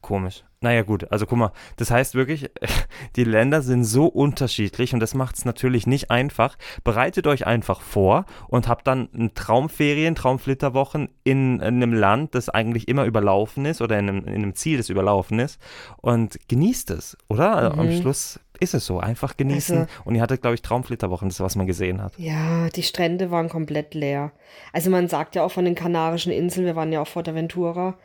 Komisch. 0.02 0.44
Naja, 0.63 0.84
gut, 0.84 1.12
also 1.12 1.26
guck 1.26 1.39
mal, 1.39 1.52
das 1.78 1.89
heißt 1.89 2.13
wirklich, 2.13 2.52
die 3.15 3.24
Länder 3.24 3.63
sind 3.63 3.84
so 3.84 4.06
unterschiedlich 4.06 4.93
und 4.93 5.00
das 5.00 5.15
macht 5.15 5.36
es 5.36 5.43
natürlich 5.43 5.88
nicht 5.88 6.12
einfach. 6.12 6.56
Bereitet 6.84 7.26
euch 7.26 7.47
einfach 7.47 7.82
vor 7.82 8.26
und 8.47 8.67
habt 8.67 8.86
dann 8.86 9.10
ein 9.15 9.34
Traumferien, 9.34 10.13
Traumflitterwochen 10.13 11.10
in, 11.24 11.56
in 11.56 11.62
einem 11.62 11.93
Land, 11.93 12.36
das 12.36 12.50
eigentlich 12.50 12.88
immer 12.88 13.06
überlaufen 13.06 13.65
ist 13.65 13.82
oder 13.82 13.97
in 13.97 14.08
einem, 14.08 14.26
in 14.26 14.36
einem 14.36 14.54
Ziel, 14.54 14.78
das 14.78 14.89
überlaufen 14.89 15.39
ist 15.39 15.60
und 15.97 16.38
genießt 16.47 16.91
es, 16.91 17.17
oder? 17.28 17.74
Mhm. 17.74 17.80
Am 17.80 17.91
Schluss 17.93 18.39
ist 18.60 18.76
es 18.76 18.86
so, 18.86 19.00
einfach 19.00 19.38
genießen. 19.38 19.80
Also, 19.80 19.91
und 20.06 20.13
ihr 20.13 20.21
hattet, 20.21 20.41
glaube 20.41 20.54
ich, 20.54 20.62
Traumflitterwochen, 20.62 21.28
das 21.28 21.38
ist, 21.38 21.43
was 21.43 21.56
man 21.56 21.65
gesehen 21.65 22.04
hat. 22.04 22.13
Ja, 22.17 22.69
die 22.69 22.84
Strände 22.84 23.32
waren 23.32 23.50
komplett 23.50 23.95
leer. 23.95 24.32
Also 24.71 24.91
man 24.91 25.08
sagt 25.08 25.36
ja 25.36 25.43
auch 25.43 25.52
von 25.52 25.65
den 25.65 25.74
Kanarischen 25.74 26.32
Inseln, 26.32 26.67
wir 26.67 26.76
waren 26.76 26.91
ja 26.91 27.02
auf 27.02 27.10
Fuerteventura, 27.10 27.97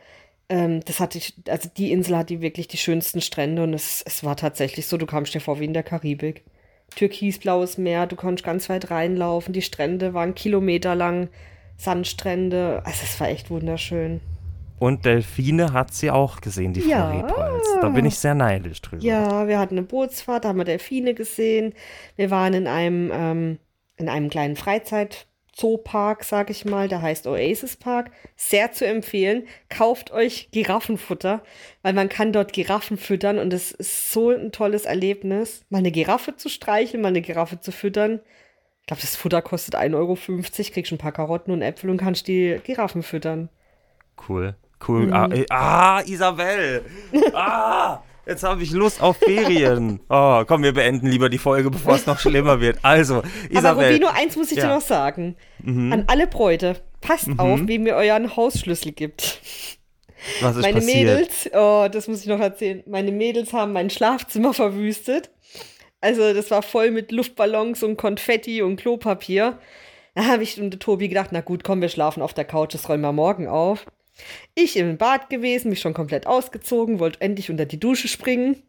ähm, 0.49 0.81
das 0.85 0.99
hatte 0.99 1.17
ich, 1.17 1.33
also 1.49 1.69
die 1.75 1.91
Insel 1.91 2.17
hat 2.17 2.29
die 2.29 2.41
wirklich 2.41 2.67
die 2.67 2.77
schönsten 2.77 3.21
Strände 3.21 3.63
und 3.63 3.73
es, 3.73 4.01
es 4.05 4.23
war 4.23 4.37
tatsächlich 4.37 4.87
so, 4.87 4.97
du 4.97 5.05
kamst 5.05 5.33
dir 5.33 5.41
vor 5.41 5.59
wie 5.59 5.65
in 5.65 5.73
der 5.73 5.83
Karibik. 5.83 6.43
Türkisblaues 6.95 7.77
Meer, 7.77 8.07
du 8.07 8.15
konntest 8.15 8.45
ganz 8.45 8.69
weit 8.69 8.89
reinlaufen, 8.89 9.53
die 9.53 9.61
Strände 9.61 10.13
waren 10.13 10.35
kilometerlang, 10.35 11.27
Sandstrände, 11.75 12.81
also 12.85 13.01
es 13.03 13.19
war 13.19 13.27
echt 13.27 13.49
wunderschön. 13.49 14.21
Und 14.79 15.05
Delfine 15.05 15.73
hat 15.73 15.93
sie 15.93 16.11
auch 16.11 16.39
gesehen, 16.39 16.73
die 16.73 16.81
ja. 16.81 17.09
Frau 17.09 17.17
Rebholz. 17.17 17.67
Da 17.81 17.89
bin 17.89 18.05
ich 18.05 18.17
sehr 18.17 18.35
neidisch 18.35 18.81
drüber. 18.81 19.03
Ja, 19.03 19.47
wir 19.47 19.57
hatten 19.57 19.77
eine 19.77 19.87
Bootsfahrt, 19.87 20.45
da 20.45 20.49
haben 20.49 20.57
wir 20.57 20.65
Delfine 20.65 21.13
gesehen. 21.15 21.73
Wir 22.15 22.29
waren 22.29 22.53
in 22.53 22.67
einem, 22.67 23.11
ähm, 23.11 23.59
in 23.95 24.07
einem 24.07 24.29
kleinen 24.29 24.55
Freizeit, 24.55 25.25
Zoopark, 25.57 26.23
sag 26.23 26.51
ich 26.51 26.65
mal, 26.65 26.87
der 26.87 27.01
heißt 27.01 27.25
Oasis 27.25 27.77
Park. 27.77 28.11
Sehr 28.35 28.71
zu 28.73 28.85
empfehlen. 28.85 29.47
Kauft 29.69 30.11
euch 30.11 30.49
Giraffenfutter, 30.51 31.41
weil 31.81 31.93
man 31.93 32.09
kann 32.09 32.31
dort 32.31 32.53
Giraffen 32.53 32.97
füttern 32.97 33.39
und 33.39 33.51
es 33.51 33.71
ist 33.71 34.11
so 34.11 34.29
ein 34.29 34.51
tolles 34.51 34.85
Erlebnis, 34.85 35.65
mal 35.69 35.79
eine 35.79 35.91
Giraffe 35.91 36.35
zu 36.35 36.47
streicheln, 36.47 37.01
mal 37.01 37.07
eine 37.07 37.21
Giraffe 37.21 37.59
zu 37.59 37.71
füttern. 37.71 38.19
Ich 38.81 38.87
glaube, 38.87 39.01
das 39.01 39.15
Futter 39.15 39.41
kostet 39.41 39.75
1,50 39.75 39.95
Euro, 39.95 40.15
kriegst 40.15 40.91
ein 40.91 40.99
paar 40.99 41.11
Karotten 41.11 41.51
und 41.51 41.63
Äpfel 41.63 41.89
und 41.89 41.97
kannst 41.97 42.27
die 42.27 42.61
Giraffen 42.63 43.01
füttern. 43.01 43.49
Cool, 44.29 44.55
cool. 44.87 45.07
Mhm. 45.07 45.13
Ah, 45.13 45.29
ah, 45.49 46.01
Isabel! 46.05 46.85
Ah! 47.33 48.03
Jetzt 48.27 48.43
habe 48.43 48.61
ich 48.61 48.71
Lust 48.71 49.01
auf 49.01 49.17
Ferien. 49.17 50.01
Oh, 50.09 50.43
komm, 50.45 50.63
wir 50.63 50.73
beenden 50.73 51.07
lieber 51.07 51.29
die 51.29 51.37
Folge, 51.37 51.69
bevor 51.69 51.95
es 51.95 52.05
noch 52.05 52.19
schlimmer 52.19 52.59
wird. 52.59 52.79
Also, 52.81 53.23
Isabel. 53.49 53.65
Aber 53.83 53.87
Rubino, 53.87 54.07
eins 54.07 54.35
muss 54.35 54.51
ich 54.51 54.57
ja. 54.57 54.67
dir 54.67 54.73
noch 54.75 54.81
sagen. 54.81 55.35
Mhm. 55.59 55.93
An 55.93 56.03
alle 56.07 56.27
Bräute, 56.27 56.77
passt 57.01 57.27
mhm. 57.27 57.39
auf, 57.39 57.59
wem 57.65 57.87
ihr 57.87 57.95
euren 57.95 58.35
Hausschlüssel 58.35 58.91
gibt. 58.91 59.41
Was 60.41 60.55
ist 60.55 60.61
Meine 60.61 60.75
passiert? 60.75 61.07
Mädels, 61.07 61.49
oh, 61.53 61.87
das 61.91 62.07
muss 62.07 62.21
ich 62.21 62.27
noch 62.27 62.39
erzählen. 62.39 62.83
Meine 62.85 63.11
Mädels 63.11 63.53
haben 63.53 63.73
mein 63.73 63.89
Schlafzimmer 63.89 64.53
verwüstet. 64.53 65.29
Also, 66.01 66.33
das 66.33 66.51
war 66.51 66.61
voll 66.61 66.91
mit 66.91 67.11
Luftballons 67.11 67.83
und 67.83 67.97
Konfetti 67.97 68.61
und 68.61 68.77
Klopapier. 68.77 69.57
Da 70.15 70.25
habe 70.25 70.43
ich 70.43 70.59
und 70.59 70.79
Tobi 70.79 71.09
gedacht, 71.09 71.29
na 71.31 71.41
gut, 71.41 71.63
komm, 71.63 71.81
wir 71.81 71.89
schlafen 71.89 72.21
auf 72.21 72.33
der 72.33 72.45
Couch, 72.45 72.73
das 72.73 72.87
räumen 72.89 73.03
wir 73.03 73.13
morgen 73.13 73.47
auf. 73.47 73.85
Ich 74.55 74.77
im 74.77 74.97
Bad 74.97 75.29
gewesen, 75.29 75.69
mich 75.69 75.79
schon 75.79 75.93
komplett 75.93 76.27
ausgezogen, 76.27 76.99
wollte 76.99 77.21
endlich 77.21 77.49
unter 77.49 77.65
die 77.65 77.79
Dusche 77.79 78.07
springen, 78.07 78.61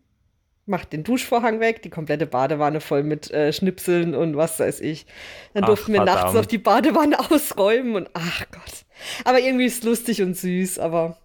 macht 0.67 0.93
den 0.93 1.05
Duschvorhang 1.05 1.61
weg, 1.61 1.83
die 1.83 1.91
komplette 1.91 2.27
Badewanne 2.27 2.81
voll 2.81 3.03
mit 3.03 3.31
äh, 3.31 3.53
Schnipseln 3.53 4.15
und 4.15 4.37
was 4.37 4.61
weiß 4.61 4.81
ich. 4.81 5.07
Dann 5.55 5.65
ach, 5.65 5.69
durften 5.69 5.93
wir 5.93 6.01
verdammt. 6.01 6.21
nachts 6.21 6.35
noch 6.35 6.47
die 6.47 6.59
Badewanne 6.59 7.19
ausräumen 7.31 7.97
und 7.97 8.11
ach 8.15 8.45
Gott. 8.51 8.85
Aber 9.25 9.41
irgendwie 9.41 9.65
ist 9.65 9.79
es 9.79 9.85
lustig 9.85 10.23
und 10.23 10.37
süß, 10.37 10.79
aber 10.79 11.17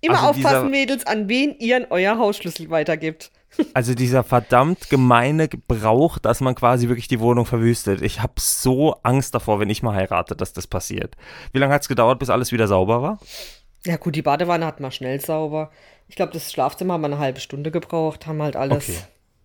immer 0.00 0.18
also 0.22 0.30
aufpassen, 0.30 0.70
Mädels, 0.70 1.06
an 1.06 1.28
wen 1.28 1.56
ihr 1.58 1.86
euer 1.90 2.18
Hausschlüssel 2.18 2.70
weitergibt. 2.70 3.32
Also 3.74 3.94
dieser 3.94 4.22
verdammt 4.22 4.88
gemeine 4.88 5.48
Brauch, 5.48 6.18
dass 6.18 6.40
man 6.40 6.54
quasi 6.54 6.88
wirklich 6.88 7.08
die 7.08 7.20
Wohnung 7.20 7.44
verwüstet. 7.44 8.02
Ich 8.02 8.22
habe 8.22 8.34
so 8.36 8.94
Angst 9.02 9.34
davor, 9.34 9.58
wenn 9.58 9.70
ich 9.70 9.82
mal 9.82 9.94
heirate, 9.94 10.36
dass 10.36 10.52
das 10.52 10.66
passiert. 10.66 11.16
Wie 11.52 11.58
lange 11.58 11.74
hat 11.74 11.82
es 11.82 11.88
gedauert, 11.88 12.18
bis 12.18 12.30
alles 12.30 12.52
wieder 12.52 12.68
sauber 12.68 13.02
war? 13.02 13.18
Ja 13.84 13.96
gut, 13.96 14.14
die 14.14 14.22
Badewanne 14.22 14.66
hat 14.66 14.80
man 14.80 14.92
schnell 14.92 15.20
sauber. 15.20 15.70
Ich 16.08 16.16
glaube, 16.16 16.32
das 16.32 16.52
Schlafzimmer 16.52 16.94
haben 16.94 17.00
wir 17.02 17.06
eine 17.06 17.18
halbe 17.18 17.40
Stunde 17.40 17.70
gebraucht, 17.70 18.26
haben 18.26 18.42
halt 18.42 18.56
alles. 18.56 18.88
Okay. 18.88 18.98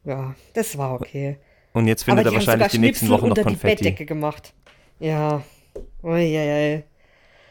Ja, 0.06 0.36
das 0.54 0.78
war 0.78 0.94
okay. 0.94 1.38
Und 1.74 1.88
jetzt 1.88 2.04
findet 2.04 2.26
er 2.26 2.34
wahrscheinlich 2.34 2.68
die 2.68 2.78
nächsten 2.78 3.10
Wochen 3.10 3.30
noch 3.30 3.36
Konfetti. 3.36 3.56
Die 3.56 3.84
Bettdecke 3.84 4.06
gemacht. 4.06 4.54
Ja. 5.00 5.42
Uiuiui. 6.04 6.84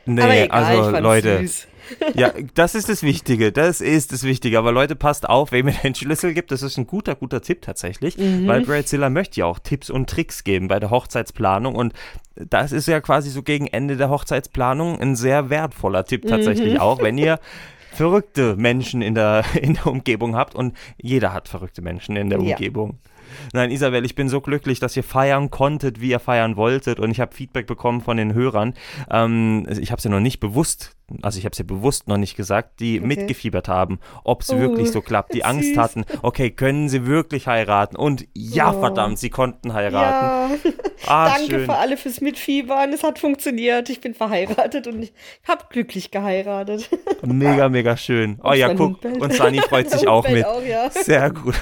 Nee, 0.05 0.45
egal, 0.45 0.51
also 0.51 0.99
Leute. 0.99 1.38
Süß. 1.41 1.69
Ja, 2.14 2.33
das 2.55 2.75
ist 2.75 2.88
das 2.88 3.03
Wichtige. 3.03 3.53
Das 3.53 3.81
ist 3.81 4.12
das 4.12 4.25
Wichtige. 4.25 4.59
Aber 4.59 4.73
Leute, 4.73 4.97
passt 4.97 5.29
auf, 5.29 5.53
wem 5.53 5.68
ihr 5.68 5.75
den 5.75 5.95
Schlüssel 5.95 6.35
gibt. 6.35 6.51
Das 6.51 6.62
ist 6.62 6.79
ein 6.79 6.87
guter, 6.87 7.14
guter 7.14 7.42
Tipp 7.42 7.62
tatsächlich. 7.62 8.18
Mhm. 8.18 8.47
Weil 8.47 8.62
Bradzilla 8.62 9.11
möchte 9.11 9.40
ja 9.40 9.47
auch 9.47 9.59
Tipps 9.59 9.90
und 9.90 10.09
Tricks 10.09 10.45
geben 10.45 10.68
bei 10.68 10.81
der 10.81 10.90
Hochzeitsplanung. 10.90 11.75
Und 11.75 11.92
das 12.35 12.73
ist 12.73 12.88
ja 12.88 13.01
quasi 13.01 13.31
so 13.31 13.42
gegen 13.42 13.66
Ende 13.66 13.97
der 13.97 14.11
Hochzeitsplanung 14.11 15.01
ein 15.01 15.16
sehr 15.16 15.51
wertvoller 15.51 16.05
Tipp 16.05 16.27
tatsächlich 16.27 16.75
mhm. 16.75 16.81
auch, 16.81 17.03
wenn 17.03 17.18
ihr 17.18 17.38
verrückte 17.92 18.57
Menschen 18.57 19.03
in 19.03 19.14
der, 19.14 19.45
in 19.61 19.75
der 19.75 19.87
Umgebung 19.87 20.37
habt. 20.37 20.55
Und 20.55 20.77
jeder 20.97 21.33
hat 21.33 21.49
verrückte 21.49 21.83
Menschen 21.83 22.16
in 22.16 22.31
der 22.31 22.40
ja. 22.40 22.53
Umgebung. 22.53 22.99
Nein, 23.53 23.71
Isabel, 23.71 24.05
ich 24.05 24.14
bin 24.14 24.29
so 24.29 24.40
glücklich, 24.40 24.79
dass 24.81 24.97
ihr 24.97 25.03
feiern 25.03 25.51
konntet, 25.51 26.01
wie 26.01 26.11
ihr 26.11 26.21
feiern 26.21 26.57
wolltet. 26.57 27.01
Und 27.01 27.11
ich 27.11 27.21
habe 27.21 27.35
Feedback 27.35 27.66
bekommen 27.66 28.01
von 28.01 28.16
den 28.16 28.35
Hörern. 28.35 28.75
Ähm, 29.11 29.66
ich 29.81 29.90
habe 29.90 29.99
es 29.99 30.05
ja 30.05 30.11
noch 30.11 30.21
nicht 30.21 30.40
bewusst 30.40 30.97
also 31.22 31.38
ich 31.38 31.44
habe 31.44 31.53
es 31.53 31.59
ja 31.59 31.64
bewusst 31.64 32.09
noch 32.09 32.16
nicht 32.16 32.37
gesagt, 32.37 32.81
die 32.81 32.98
okay. 32.98 33.07
mitgefiebert 33.07 33.68
haben, 33.68 34.01
ob 34.25 34.42
es 34.42 34.51
oh, 34.51 34.59
wirklich 34.59 34.90
so 34.90 35.01
klappt, 35.01 35.35
die 35.35 35.44
Angst 35.53 35.77
hatten, 35.77 36.05
okay, 36.22 36.51
können 36.51 36.88
sie 36.88 37.07
wirklich 37.07 37.46
heiraten? 37.46 37.96
Und 37.96 38.27
ja, 38.35 38.72
oh. 38.72 38.81
verdammt, 38.81 39.18
sie 39.18 39.31
konnten 39.31 39.72
heiraten. 39.72 40.61
Ja. 40.64 40.72
Ah, 41.07 41.29
Danke 41.37 41.51
schön. 41.51 41.64
für 41.66 41.75
alle 41.75 41.96
fürs 41.96 42.20
Mitfiebern, 42.20 42.92
es 42.92 43.03
hat 43.03 43.18
funktioniert, 43.18 43.88
ich 43.90 44.01
bin 44.01 44.14
verheiratet 44.14 44.87
und 44.87 45.03
ich 45.03 45.12
habe 45.46 45.64
glücklich 45.70 46.11
geheiratet. 46.11 46.88
Mega, 47.22 47.68
mega 47.68 47.96
schön. 47.96 48.38
Oh 48.42 48.51
und 48.51 48.57
ja, 48.57 48.75
guck, 48.75 49.05
und 49.05 49.33
Sani 49.33 49.61
freut 49.61 49.90
sich 49.90 50.09
auch 50.09 50.29
mit. 50.29 50.44
Auch, 50.44 50.62
ja. 50.62 50.90
Sehr 50.90 51.31
gut. 51.31 51.55